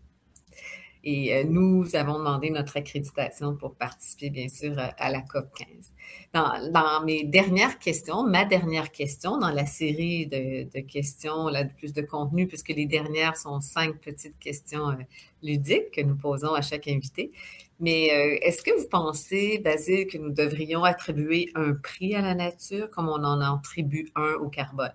Et 1.07 1.35
euh, 1.35 1.43
nous 1.43 1.95
avons 1.95 2.17
demandé 2.17 2.49
notre 2.49 2.77
accréditation 2.77 3.55
pour 3.55 3.75
participer, 3.75 4.31
bien 4.31 4.49
sûr, 4.49 4.75
à 4.77 5.11
la 5.11 5.21
COP 5.21 5.45
15. 5.55 5.93
Dans, 6.33 7.05
mes 7.05 7.23
dernières 7.23 7.77
questions, 7.77 8.23
ma 8.23 8.43
dernière 8.43 8.91
question 8.91 9.37
dans 9.37 9.51
la 9.51 9.67
série 9.67 10.25
de, 10.25 10.79
questions, 10.81 11.47
là, 11.47 11.63
de 11.63 11.71
plus 11.73 11.93
de 11.93 12.01
contenu, 12.01 12.47
puisque 12.47 12.69
les 12.69 12.87
dernières 12.87 13.37
sont 13.37 13.61
cinq 13.61 14.01
petites 14.01 14.39
questions 14.39 14.89
euh, 14.89 14.95
ludiques 15.43 15.91
que 15.91 16.01
nous 16.01 16.15
posons 16.15 16.55
à 16.55 16.61
chaque 16.61 16.87
invité. 16.87 17.31
Mais 17.79 18.05
est-ce 18.05 18.63
que 18.63 18.71
vous 18.71 18.87
pensez, 18.87 19.59
Basile, 19.59 20.07
que 20.07 20.17
nous 20.17 20.29
devrions 20.29 20.85
attribuer 20.85 21.51
un 21.55 21.73
prix 21.73 22.15
à 22.15 22.21
la 22.21 22.33
nature 22.33 22.89
comme 22.89 23.09
on 23.09 23.21
en 23.21 23.41
attribue 23.41 24.09
un 24.15 24.35
au 24.35 24.47
carbone? 24.47 24.93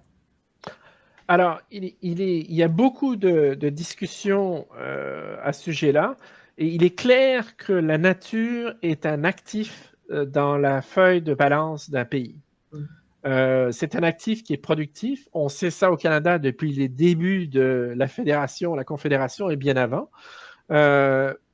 Alors, 1.30 1.60
il, 1.70 1.94
y 2.02 2.62
a 2.64 2.66
beaucoup 2.66 3.14
de, 3.14 3.54
discussions 3.68 4.66
euh, 4.76 5.36
à 5.44 5.52
ce 5.52 5.62
sujet-là, 5.62 6.16
et 6.58 6.66
il 6.66 6.82
est 6.82 6.98
clair 6.98 7.56
que 7.56 7.72
la 7.72 7.98
nature 7.98 8.74
est 8.82 9.06
un 9.06 9.22
actif 9.22 9.94
euh, 10.10 10.24
dans 10.24 10.58
la 10.58 10.82
feuille 10.82 11.22
de 11.22 11.32
balance 11.32 11.88
d'un 11.88 12.04
pays. 12.04 12.34
Mm. 12.72 12.78
Euh, 13.26 13.70
c'est 13.70 13.94
un 13.94 14.02
actif 14.02 14.42
qui 14.42 14.54
est 14.54 14.56
productif. 14.56 15.28
On 15.32 15.48
sait 15.48 15.70
ça 15.70 15.92
au 15.92 15.96
Canada 15.96 16.40
depuis 16.40 16.72
les 16.72 16.88
débuts 16.88 17.46
de 17.46 17.94
la 17.96 18.08
fédération, 18.08 18.74
la 18.74 18.82
confédération 18.82 19.50
et 19.50 19.56
bien 19.56 19.76
avant. 19.76 20.10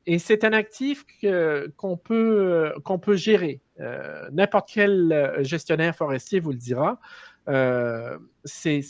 et 0.07 0.19
c'est 0.19 0.45
un 0.45 0.55
actif 0.55 1.05
qu'on 1.77 1.99
peut, 1.99 2.73
qu'on 2.83 2.99
peut 2.99 3.17
gérer. 3.17 3.61
N'importe 4.33 4.71
quel 4.73 5.37
gestionnaire 5.41 5.95
forestier 5.95 6.41
vous 6.41 6.53
le 6.53 6.57
dira. 6.57 6.99
Euh, 7.49 8.19
c'est, 8.45 8.83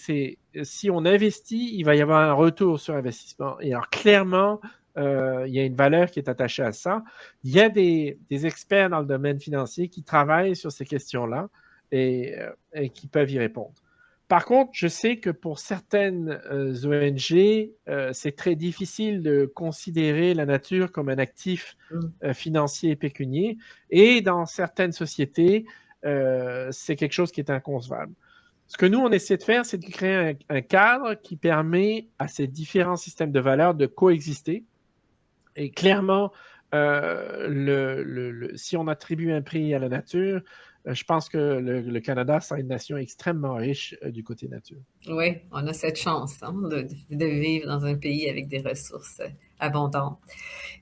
si 0.62 0.90
on 0.90 1.04
investit, 1.04 1.76
il 1.76 1.84
va 1.84 1.94
y 1.94 2.00
avoir 2.00 2.20
un 2.20 2.32
retour 2.32 2.80
sur 2.80 2.94
investissement. 2.94 3.58
Et 3.60 3.72
alors, 3.72 3.90
clairement, 3.90 4.60
euh, 4.96 5.44
il 5.46 5.54
y 5.54 5.60
a 5.60 5.64
une 5.64 5.76
valeur 5.76 6.10
qui 6.10 6.18
est 6.18 6.28
attachée 6.28 6.62
à 6.62 6.72
ça. 6.72 7.04
Il 7.44 7.50
y 7.50 7.60
a 7.60 7.68
des, 7.68 8.18
experts 8.30 8.90
dans 8.90 9.00
le 9.00 9.06
domaine 9.06 9.38
financier 9.38 9.88
qui 9.88 10.02
travaillent 10.02 10.56
sur 10.56 10.72
ces 10.72 10.84
questions-là 10.84 11.48
et, 11.92 12.34
euh, 12.76 12.88
qui 12.88 13.08
peuvent 13.08 13.30
y 13.30 13.38
répondre. 13.38 13.74
Par 14.28 14.44
contre, 14.44 14.72
je 14.74 14.88
sais 14.88 15.18
que 15.18 15.30
pour 15.30 15.60
certaines 15.60 16.40
ONG, 16.50 17.70
c'est 18.12 18.34
très 18.34 18.56
difficile 18.56 19.22
de 19.22 19.46
considérer 19.54 20.34
la 20.34 20.46
nature 20.46 20.90
comme 20.90 21.10
un 21.10 21.18
actif 21.18 21.76
mmh. 21.92 22.32
financier 22.32 22.90
et 22.90 22.96
pécunier. 22.96 23.56
Et 23.90 24.22
dans 24.22 24.44
certaines 24.44 24.90
sociétés, 24.90 25.64
c'est 26.02 26.96
quelque 26.96 27.12
chose 27.12 27.30
qui 27.30 27.38
est 27.38 27.50
inconcevable. 27.50 28.14
Ce 28.68 28.76
que 28.76 28.86
nous, 28.86 28.98
on 28.98 29.10
essaie 29.10 29.36
de 29.36 29.42
faire, 29.42 29.64
c'est 29.64 29.78
de 29.78 29.86
créer 29.86 30.36
un, 30.48 30.60
cadre 30.60 31.14
qui 31.14 31.36
permet 31.36 32.08
à 32.18 32.28
ces 32.28 32.46
différents 32.46 32.96
systèmes 32.96 33.32
de 33.32 33.40
valeurs 33.40 33.74
de 33.74 33.86
coexister. 33.86 34.64
Et 35.54 35.70
clairement, 35.70 36.32
euh, 36.74 38.48
si 38.56 38.76
on 38.76 38.88
attribue 38.88 39.32
un 39.32 39.42
prix 39.42 39.72
à 39.74 39.78
la 39.78 39.88
nature, 39.88 40.42
euh, 40.86 40.94
je 40.94 41.04
pense 41.04 41.28
que 41.28 41.38
le, 41.38 42.00
Canada 42.00 42.40
sera 42.40 42.60
une 42.60 42.68
nation 42.68 42.96
extrêmement 42.96 43.54
riche 43.54 43.96
euh, 44.02 44.10
du 44.10 44.22
côté 44.22 44.48
nature. 44.48 44.78
Oui, 45.08 45.38
on 45.52 45.66
a 45.66 45.72
cette 45.72 45.98
chance 45.98 46.42
hein, 46.42 46.54
de, 46.54 47.24
vivre 47.24 47.66
dans 47.66 47.84
un 47.84 47.96
pays 47.96 48.28
avec 48.28 48.48
des 48.48 48.60
ressources 48.60 49.22
abondantes. 49.58 50.18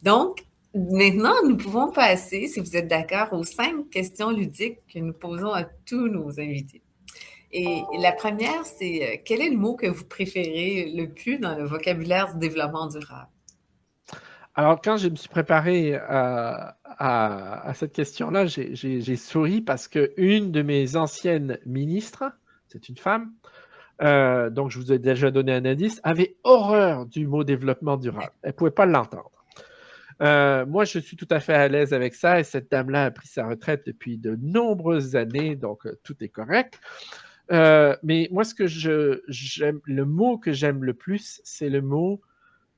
Donc, 0.03 0.44
maintenant, 0.75 1.35
nous 1.47 1.57
pouvons 1.57 1.90
passer, 1.90 2.49
si 2.49 2.61
vous 2.61 2.77
êtes 2.77 2.88
d'accord, 2.88 3.33
aux 3.33 3.44
cinq 3.44 3.90
questions 3.90 4.31
ludiques 4.31 4.79
que 4.92 4.99
nous 4.99 5.12
posons 5.12 5.53
à 5.53 5.64
tous 5.64 6.09
nos 6.09 6.40
invités. 6.40 6.83
Et 7.57 7.85
la 8.01 8.11
première, 8.11 8.67
c'est 8.67 9.03
euh, 9.03 9.17
quel 9.25 9.40
est 9.40 9.49
le 9.49 9.57
mot 9.57 9.77
que 9.77 9.87
vous 9.87 10.05
préférez 10.05 10.93
le 10.93 11.07
plus 11.07 11.38
dans 11.38 11.57
le 11.57 11.62
vocabulaire 11.62 12.33
du 12.33 12.40
développement 12.40 12.88
durable? 12.88 13.29
Alors, 14.57 14.81
quand 14.83 14.97
je 14.97 15.09
me 15.09 15.14
suis 15.14 15.29
préparé 15.29 15.95
à, 15.95 17.73
cette 17.75 17.93
question-là, 17.93 18.47
j'ai 18.47 19.17
souri 19.17 19.61
parce 19.61 19.87
qu'une 19.88 20.51
de 20.51 20.62
mes 20.62 20.97
anciennes 20.97 21.59
ministres, 21.64 22.25
c'est 22.69 22.88
une 22.88 22.97
femme, 22.97 23.33
euh, 24.03 24.51
donc 24.51 24.71
je 24.71 24.79
vous 24.79 24.93
ai 24.93 24.99
déjà 24.99 25.31
donné 25.31 25.53
un 25.53 25.64
indice, 25.64 26.01
avait 26.03 26.37
horreur 26.43 27.07
du 27.07 27.27
mot 27.27 27.45
développement 27.45 27.97
durable. 27.97 28.33
Elle 28.43 28.51
ne 28.51 28.55
pouvait 28.55 28.71
pas 28.71 28.87
l'entendre. 28.87 29.31
Euh, 30.23 30.64
moi, 30.67 30.85
je 30.85 30.99
suis 30.99 31.17
tout 31.17 31.29
à 31.31 31.40
fait 31.40 31.55
à 31.55 31.69
l'aise 31.69 31.93
avec 31.93 32.14
ça 32.14 32.38
et 32.38 32.45
cette 32.45 32.71
dame-là 32.71 33.07
a 33.07 33.11
pris 33.11 33.29
sa 33.29 33.47
retraite 33.47 33.83
depuis 33.87 34.19
de 34.19 34.38
nombreuses 34.40 35.17
années, 35.17 35.57
donc 35.57 35.88
tout 36.03 36.14
est 36.21 36.29
correct. 36.29 36.81
Euh, 37.52 37.96
mais 38.02 38.28
moi, 38.30 38.44
ce 38.44 38.54
que 38.54 38.66
j'aime, 38.66 39.80
le 39.85 40.04
mot 40.04 40.38
que 40.38 40.52
j'aime 40.52 40.85
le 40.85 40.94
plus, 40.94 41.40
c'est 41.44 41.68
le 41.68 41.83
mot 41.83 42.20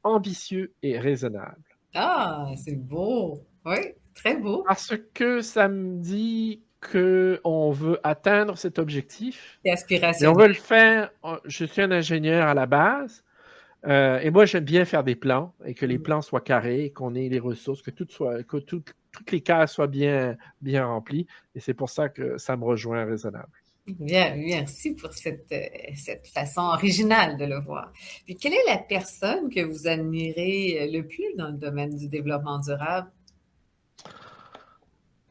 ambitieux 0.03 0.73
et 0.83 0.99
raisonnable. 0.99 1.63
Ah, 1.95 2.47
c'est 2.57 2.77
beau. 2.77 3.43
Oui, 3.65 3.79
très 4.15 4.37
beau. 4.37 4.65
Parce 4.67 4.95
que 5.15 5.41
ça 5.41 5.69
me 5.69 5.99
dit 6.01 6.63
qu'on 6.81 7.71
veut 7.71 7.99
atteindre 8.03 8.57
cet 8.57 8.79
objectif. 8.79 9.59
C'est 9.65 9.71
aspirationnel. 9.71 10.33
Et 10.33 10.37
on 10.37 10.39
veut 10.39 10.49
le 10.49 10.55
faire. 10.55 11.11
Je 11.45 11.65
suis 11.65 11.83
un 11.83 11.91
ingénieur 11.91 12.47
à 12.47 12.55
la 12.55 12.67
base. 12.67 13.25
Euh, 13.87 14.19
et 14.19 14.31
moi, 14.31 14.47
j'aime 14.47 14.65
bien 14.65 14.85
faire 14.85 15.05
des 15.05 15.15
plans 15.15 15.55
et 15.65 15.75
que 15.75 15.87
les 15.87 15.99
mm. 15.99 16.03
plans 16.03 16.23
soient 16.23 16.41
carrés, 16.41 16.91
qu'on 16.91 17.15
ait 17.15 17.29
les 17.29 17.39
ressources, 17.39 17.83
que, 17.83 17.91
tout 17.91 18.07
soit, 18.09 18.43
que 18.43 18.57
toutes 18.57 18.95
les 19.31 19.41
cases 19.41 19.75
soient 19.75 19.87
bien, 19.87 20.37
bien 20.61 20.87
remplies. 20.87 21.27
Et 21.55 21.61
c'est 21.61 21.75
pour 21.75 21.91
ça 21.91 22.09
que 22.09 22.37
ça 22.39 22.57
me 22.57 22.65
rejoint 22.65 23.05
raisonnable. 23.05 23.49
Bien, 23.87 24.35
merci 24.35 24.95
pour 24.95 25.13
cette, 25.13 25.47
euh, 25.53 25.69
cette 25.95 26.27
façon 26.27 26.63
originale 26.63 27.37
de 27.37 27.45
le 27.45 27.61
voir. 27.61 27.93
Puis, 28.25 28.35
quelle 28.35 28.55
est 28.55 28.67
la 28.67 28.79
personne 28.79 29.49
que 29.49 29.61
vous 29.61 29.87
admirez 29.87 30.79
euh, 30.81 30.93
le 30.93 31.07
plus 31.07 31.35
dans 31.37 31.49
le 31.49 31.57
domaine 31.57 31.95
du 31.95 32.09
développement 32.09 32.59
durable? 32.59 33.09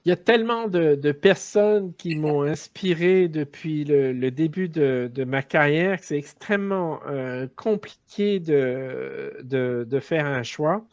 Il 0.05 0.09
y 0.09 0.11
a 0.13 0.15
tellement 0.15 0.69
de, 0.69 1.11
personnes 1.11 1.93
qui 1.95 2.15
m'ont 2.15 2.43
inspiré 2.47 3.27
depuis 3.27 3.83
le, 3.83 4.29
début 4.31 4.69
de, 4.69 5.23
ma 5.25 5.43
carrière 5.43 5.99
que 5.99 6.05
c'est 6.05 6.17
extrêmement 6.17 7.01
euh, 7.07 7.47
compliqué 7.57 8.39
de, 8.39 9.37
de, 9.43 9.99
faire 9.99 10.25
un 10.27 10.43
choix. 10.43 10.85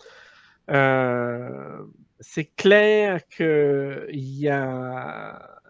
c'est 2.18 2.51
clair 2.57 3.25
qu'il 3.29 4.09
y 4.11 4.48
a 4.48 5.62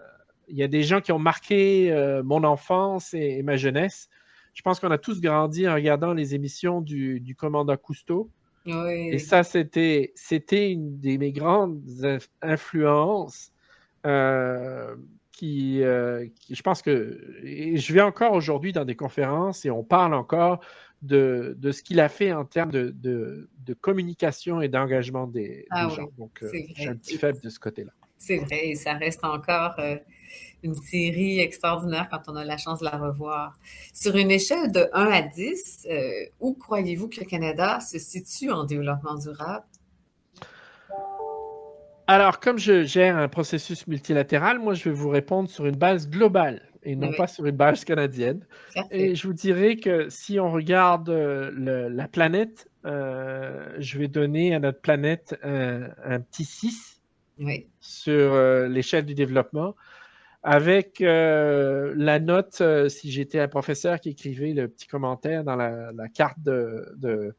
il 0.52 0.58
y 0.58 0.62
a 0.62 0.68
des 0.68 0.82
gens 0.82 1.00
qui 1.00 1.12
ont 1.12 1.18
marqué 1.18 1.90
euh, 1.90 2.22
mon 2.22 2.44
enfance 2.44 3.14
et, 3.14 3.42
ma 3.42 3.56
jeunesse. 3.56 4.08
Je 4.52 4.60
pense 4.60 4.80
qu'on 4.80 4.90
a 4.90 4.98
tous 4.98 5.20
grandi 5.20 5.66
en 5.66 5.74
regardant 5.74 6.12
les 6.12 6.34
émissions 6.34 6.82
du, 6.82 7.34
commandant 7.36 7.76
Cousteau. 7.78 8.30
Et 8.66 9.18
ça, 9.18 9.42
c'était, 9.42 10.12
c'était 10.14 10.70
une 10.70 11.00
de 11.00 11.16
mes 11.16 11.32
grandes 11.32 11.80
influences 12.42 13.50
euh, 14.06 14.94
qui, 15.32 15.82
euh, 15.82 16.26
qui, 16.36 16.54
je 16.54 16.62
pense 16.62 16.82
que, 16.82 17.18
je 17.42 17.92
vais 17.94 18.02
encore 18.02 18.34
aujourd'hui 18.34 18.72
dans 18.72 18.84
des 18.84 18.94
conférences 18.94 19.64
et 19.64 19.70
on 19.70 19.82
parle 19.82 20.12
encore 20.12 20.60
de, 21.00 21.56
de 21.58 21.72
ce 21.72 21.82
qu'il 21.82 21.98
a 21.98 22.10
fait 22.10 22.32
en 22.32 22.44
termes 22.44 22.70
de, 22.70 22.94
de, 22.94 23.48
de 23.64 23.74
communication 23.74 24.60
et 24.60 24.68
d'engagement 24.68 25.26
des, 25.26 25.66
ah 25.70 25.88
gens. 25.88 26.10
Donc, 26.18 26.42
euh, 26.42 26.48
suis 26.48 26.86
un 26.86 26.94
petit 26.94 27.16
faible 27.16 27.40
de 27.40 27.48
ce 27.48 27.58
côté-là. 27.58 27.92
C'est 28.18 28.36
vrai, 28.36 28.68
et 28.68 28.74
ça 28.76 28.92
reste 28.92 29.24
encore 29.24 29.74
une 30.62 30.74
série 30.74 31.40
extraordinaire 31.40 32.08
quand 32.10 32.22
on 32.28 32.36
a 32.36 32.44
la 32.44 32.56
chance 32.56 32.80
de 32.80 32.84
la 32.84 32.98
revoir. 32.98 33.58
Sur 33.92 34.16
une 34.16 34.30
échelle 34.30 34.72
de 34.72 34.88
1 34.92 35.04
à 35.06 35.22
10, 35.22 35.88
où 36.40 36.54
croyez-vous 36.54 37.08
que 37.08 37.20
le 37.20 37.26
Canada 37.26 37.80
se 37.80 37.98
situe 37.98 38.50
en 38.50 38.64
développement 38.64 39.16
durable? 39.16 39.64
Alors, 42.06 42.40
comme 42.40 42.58
je 42.58 42.82
gère 42.82 43.16
un 43.16 43.28
processus 43.28 43.86
multilatéral, 43.86 44.58
moi, 44.58 44.74
je 44.74 44.84
vais 44.84 44.94
vous 44.94 45.08
répondre 45.08 45.48
sur 45.48 45.66
une 45.66 45.76
base 45.76 46.10
globale 46.10 46.62
et 46.82 46.96
non 46.96 47.12
pas 47.12 47.26
sur 47.26 47.46
une 47.46 47.56
base 47.56 47.84
canadienne. 47.84 48.44
Et 48.90 49.14
je 49.14 49.26
vous 49.26 49.32
dirais 49.32 49.76
que 49.76 50.08
si 50.08 50.40
on 50.40 50.50
regarde 50.50 51.08
euh, 51.08 51.88
la 51.88 52.08
planète, 52.08 52.68
euh, 52.84 53.74
je 53.78 53.98
vais 53.98 54.08
donner 54.08 54.54
à 54.54 54.58
notre 54.58 54.80
planète 54.80 55.38
un, 55.42 56.20
petit 56.20 56.44
6 56.44 57.00
sur 57.80 58.12
euh, 58.32 58.68
l'échelle 58.68 59.06
du 59.06 59.14
développement, 59.14 59.74
avec 60.42 61.00
la 61.00 62.18
note, 62.18 62.62
si 62.88 63.10
j'étais 63.12 63.38
un 63.38 63.48
professeur 63.48 64.00
qui 64.00 64.10
écrivait 64.10 64.52
le 64.52 64.68
petit 64.68 64.86
commentaire 64.86 65.44
dans 65.44 65.56
la, 65.56 66.08
carte 66.14 66.38
de, 66.42 67.34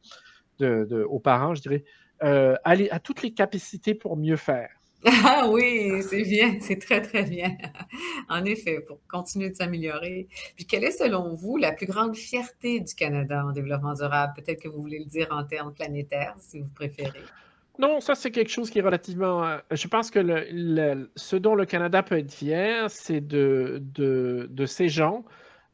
aux 0.60 1.20
parents, 1.20 1.56
je 1.56 1.62
dirais 1.62 1.84
euh, 2.24 2.56
aller 2.64 2.90
à 2.90 3.00
toutes 3.00 3.22
les 3.22 3.34
capacités 3.34 3.96
pour 3.96 4.16
mieux 4.18 4.38
faire. 4.38 4.70
Ah 5.26 5.50
oui, 5.50 6.02
c'est 6.02 6.24
bien, 6.24 6.58
c'est 6.62 6.80
très, 6.80 7.02
très 7.02 7.24
bien. 7.24 7.58
En 8.30 8.46
effet, 8.46 8.80
pour 8.88 9.00
continuer 9.10 9.50
de 9.50 9.56
s'améliorer. 9.56 10.30
Puis, 10.56 10.66
quelle 10.66 10.86
est, 10.86 10.92
selon 10.92 11.34
vous, 11.34 11.58
la 11.58 11.74
plus 11.74 11.88
grande 11.88 12.16
fierté 12.16 12.80
du 12.80 12.96
Canada 12.96 13.44
en 13.46 13.52
développement 13.52 13.94
durable? 13.94 14.32
Peut-être 14.38 14.62
que 14.62 14.70
vous 14.70 14.82
voulez 14.82 15.00
le 15.00 15.06
dire 15.06 15.28
en 15.32 15.44
termes 15.44 15.74
planétaires, 15.74 16.36
si 16.40 16.62
vous 16.62 16.70
préférez. 16.70 17.20
Non, 17.80 18.02
ça, 18.02 18.14
c'est 18.14 18.30
quelque 18.30 18.52
chose 18.52 18.70
qui 18.70 18.80
est 18.80 18.84
relativement. 18.84 19.44
Euh, 19.44 19.58
je 19.72 19.88
pense 19.88 20.12
que 20.12 20.20
ce 21.16 21.36
dont 21.36 21.56
le 21.56 21.66
Canada 21.66 22.04
peut 22.04 22.18
être 22.20 22.32
fier, 22.32 22.90
c'est 22.90 23.22
de, 23.22 23.82
de, 23.82 24.66
ces 24.68 24.90
gens. 24.90 25.26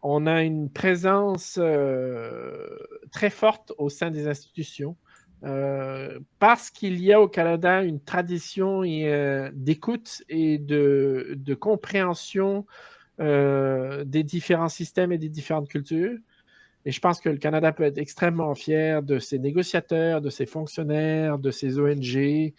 On 0.01 0.25
a 0.25 0.41
une 0.43 0.69
présence 0.71 1.59
euh, 1.61 2.69
très 3.11 3.29
forte 3.29 3.73
au 3.77 3.89
sein 3.89 4.11
des 4.11 4.27
institutions. 4.27 4.95
Euh, 5.43 6.19
parce 6.39 6.69
qu'il 6.69 7.01
y 7.01 7.13
a 7.13 7.21
au 7.21 7.27
Canada 7.27 7.83
une 7.83 8.01
tradition 8.01 8.81
d'écoute 9.53 10.23
et 10.29 10.57
de, 10.57 11.33
de 11.37 11.53
compréhension 11.53 12.65
des 13.19 14.23
différents 14.23 14.69
systèmes 14.69 15.11
et 15.11 15.17
des 15.17 15.27
différentes 15.27 15.67
cultures. 15.67 16.17
Et 16.85 16.91
je 16.91 16.99
pense 16.99 17.19
que 17.19 17.29
le 17.29 17.37
Canada 17.37 17.71
peut 17.71 17.83
être 17.83 17.97
extrêmement 17.97 18.55
fier 18.55 19.03
de 19.03 19.19
ses 19.19 19.37
négociateurs, 19.37 20.21
de 20.21 20.29
ses 20.29 20.45
fonctionnaires, 20.45 21.37
de 21.37 21.51
ses 21.51 21.79
ONG 21.79 22.53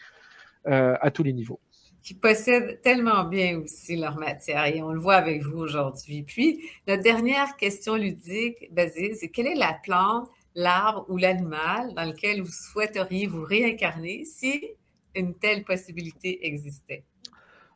à 0.64 1.10
tous 1.10 1.22
les 1.22 1.32
niveaux. 1.32 1.60
Qui 2.02 2.14
possèdent 2.14 2.80
tellement 2.82 3.24
bien 3.24 3.60
aussi 3.60 3.96
leur 3.96 4.16
matière 4.18 4.64
et 4.66 4.82
on 4.82 4.92
le 4.92 5.00
voit 5.00 5.16
avec 5.16 5.42
vous 5.42 5.58
aujourd'hui. 5.58 6.22
Puis, 6.22 6.60
notre 6.86 7.02
dernière 7.02 7.56
question 7.56 7.94
ludique, 7.94 8.72
Basile, 8.72 9.14
c'est 9.14 9.28
quelle 9.28 9.48
est 9.48 9.54
la 9.54 9.78
plante 9.82 10.30
l'arbre 10.54 11.04
ou 11.08 11.16
l'animal 11.16 11.94
dans 11.94 12.04
lequel 12.04 12.42
vous 12.42 12.50
souhaiteriez 12.50 13.26
vous 13.26 13.42
réincarner 13.42 14.24
si 14.24 14.66
une 15.14 15.34
telle 15.34 15.62
possibilité 15.64 16.46
existait? 16.46 17.04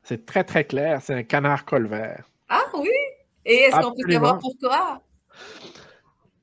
C'est 0.02 0.26
très, 0.26 0.44
très 0.44 0.64
clair. 0.64 1.00
C'est 1.02 1.14
un 1.14 1.22
canard 1.22 1.64
colvert. 1.64 2.28
Ah 2.48 2.64
oui? 2.74 2.88
Et 3.44 3.54
est-ce 3.54 3.76
qu'on 3.76 3.94
peut 3.94 4.11
savoir 4.11 4.38
pourquoi? 4.38 5.02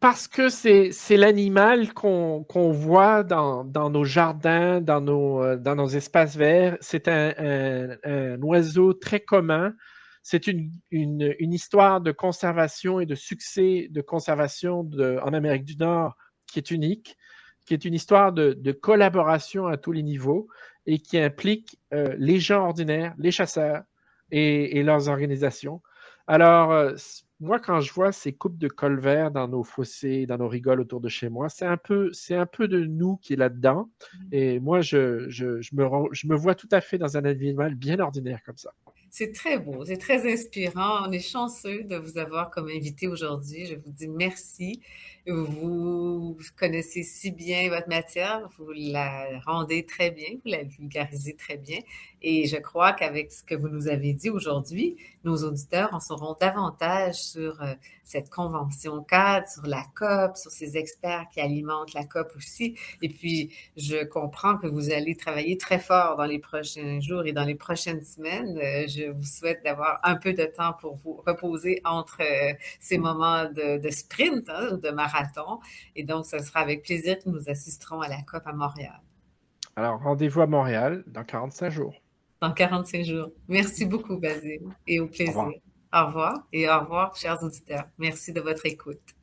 Parce 0.02 0.28
que 0.28 0.50
c'est 0.50 1.16
l'animal 1.16 1.94
qu'on 1.94 2.72
voit 2.72 3.22
dans, 3.22 3.64
nos 3.92 4.04
jardins, 4.04 4.82
dans 4.82 5.00
nos, 5.00 5.44
euh, 5.44 5.58
dans 5.58 5.76
nos 5.76 5.90
espaces 5.90 6.36
verts. 6.36 6.76
C'est 6.82 7.08
un, 7.08 8.42
oiseau 8.42 8.94
très 8.94 9.20
commun. 9.20 9.76
C'est 10.24 10.48
une, 10.48 10.72
une, 10.90 11.54
histoire 11.54 12.02
de 12.02 12.12
conservation 12.12 13.00
et 13.00 13.06
de 13.06 13.14
succès 13.14 13.90
de 13.92 14.02
conservation 14.02 14.84
de, 14.84 15.20
en 15.24 15.34
Amérique 15.34 15.66
du 15.66 15.78
Nord 15.78 16.18
qui 16.48 16.58
est 16.58 16.72
unique, 16.72 17.16
qui 17.68 17.76
est 17.76 17.86
une 17.86 17.94
histoire 17.94 18.34
de, 18.34 18.72
collaboration 18.72 19.68
à 19.68 19.78
tous 19.78 19.92
les 19.92 20.02
niveaux 20.02 20.48
et 20.88 20.98
qui 20.98 21.20
implique 21.20 21.78
euh, 21.94 22.16
les 22.18 22.40
gens 22.40 22.66
ordinaires, 22.66 23.14
les 23.20 23.32
chasseurs 23.32 23.84
et, 24.32 24.82
leurs 24.82 25.10
organisations. 25.10 25.80
Alors, 26.26 26.72
euh, 26.72 26.96
moi, 27.42 27.60
quand 27.60 27.82
je 27.82 27.92
vois 27.92 28.12
ces 28.12 28.34
coupes 28.34 28.58
de 28.60 28.68
col 28.68 29.00
vert 29.00 29.32
dans 29.32 29.48
nos 29.48 29.64
fossés, 29.64 30.28
dans 30.28 30.38
nos 30.38 30.48
rigoles 30.48 30.80
autour 30.80 31.02
de 31.02 31.10
chez 31.10 31.28
moi, 31.28 31.50
c'est 31.50 31.66
un 31.66 31.76
peu, 31.76 32.12
c'est 32.14 32.36
un 32.36 32.46
peu 32.46 32.68
de 32.68 32.86
nous 32.86 33.18
qui 33.18 33.34
est 33.34 33.36
là-dedans. 33.36 33.90
Mmh. 34.14 34.28
Et 34.32 34.60
moi, 34.60 34.82
je, 34.82 35.28
je, 35.28 35.60
je, 35.60 35.76
me, 35.76 35.86
je 36.12 36.28
me 36.28 36.36
vois 36.36 36.54
tout 36.54 36.70
à 36.72 36.82
fait 36.82 37.00
dans 37.00 37.18
un 37.18 37.26
animal 37.26 37.74
bien 37.74 38.00
ordinaire 38.00 38.42
comme 38.46 38.58
ça. 38.58 38.72
C'est 39.14 39.34
très 39.34 39.60
beau, 39.60 39.84
c'est 39.84 39.98
très 39.98 40.32
inspirant. 40.32 41.06
On 41.06 41.12
est 41.12 41.20
chanceux 41.20 41.84
de 41.84 41.98
vous 41.98 42.18
avoir 42.18 42.50
comme 42.50 42.70
invité 42.70 43.10
aujourd'hui. 43.10 43.66
Je 43.66 43.76
vous 43.76 43.92
dis 43.92 44.08
merci. 44.08 44.80
Vous 45.28 46.38
connaissez 46.58 47.04
si 47.04 47.30
bien 47.32 47.68
votre 47.68 47.90
matière, 47.90 48.48
vous 48.58 48.72
la 48.72 49.40
rendez 49.46 49.86
très 49.86 50.12
bien, 50.12 50.30
vous 50.32 50.50
la 50.50 50.64
vulgarisez 50.64 51.36
très 51.36 51.58
bien. 51.58 51.80
Et 52.22 52.48
je 52.48 52.56
crois 52.56 52.94
qu'avec 52.94 53.34
ce 53.34 53.44
que 53.44 53.54
vous 53.54 53.68
nous 53.68 53.90
avez 53.90 54.14
dit 54.14 54.30
aujourd'hui, 54.30 54.96
nos 55.24 55.44
auditeurs 55.44 55.94
en 55.94 56.00
sauront 56.00 56.36
davantage 56.40 57.16
sur 57.16 57.62
euh, 57.62 57.74
cette 58.04 58.30
convention 58.30 59.04
cadre, 59.04 59.48
sur 59.48 59.66
la 59.66 59.84
COP, 59.96 60.38
sur 60.38 60.52
ces 60.52 60.78
experts 60.78 61.28
qui 61.32 61.42
alimentent 61.42 61.94
la 61.94 62.06
COP 62.06 62.32
aussi. 62.36 62.78
Et 63.02 63.10
puis, 63.10 63.54
je 63.78 64.04
comprends 64.04 64.58
que 64.58 64.68
vous 64.68 64.92
allez 64.92 65.16
travailler 65.16 65.58
très 65.58 65.80
fort 65.80 66.16
dans 66.18 66.26
les 66.26 66.40
prochains 66.40 67.00
jours 67.00 67.26
et 67.26 67.34
dans 67.34 67.46
les 67.46 67.56
prochaines 67.56 68.04
semaines. 68.04 68.58
Euh, 68.58 68.88
je 68.88 69.12
vous 69.12 69.24
souhaite 69.24 69.64
d'avoir 69.64 70.00
un 70.04 70.16
peu 70.16 70.34
de 70.34 70.46
temps 70.46 70.74
pour 70.80 70.96
vous 70.96 71.22
reposer 71.26 71.82
entre 71.86 72.22
euh, 72.22 72.54
ces 72.80 72.98
moments 72.98 73.46
de, 73.46 73.90
sprint 73.90 74.50
hein, 74.50 74.78
de 74.78 74.90
marathon. 74.90 75.60
Et 75.96 76.04
donc, 76.04 76.26
ce 76.26 76.40
sera 76.40 76.60
avec 76.60 76.84
plaisir 76.84 77.20
que 77.20 77.30
nous 77.30 77.50
assisterons 77.50 78.02
à 78.02 78.08
la 78.08 78.22
COP 78.24 78.46
à 78.46 78.54
Montréal. 78.54 79.02
Alors, 79.76 80.02
rendez-vous 80.02 80.42
à 80.42 80.48
Montréal 80.48 81.04
dans 81.08 81.24
45 81.24 81.70
jours. 81.70 82.01
Dans 82.42 82.54
45 82.54 83.06
jours. 83.06 83.32
Merci 83.48 83.86
beaucoup, 83.86 84.18
Basile, 84.18 84.62
et 84.88 85.00
au 85.00 85.08
plaisir. 85.08 85.36
Au 85.38 85.40
revoir. 85.40 85.56
au 85.94 86.06
revoir 86.08 86.48
et 86.52 86.70
au 86.70 86.80
revoir, 86.80 87.16
chers 87.16 87.42
auditeurs. 87.44 87.88
Merci 87.98 88.34
de 88.34 88.42
votre 88.42 88.66
écoute. 88.66 89.16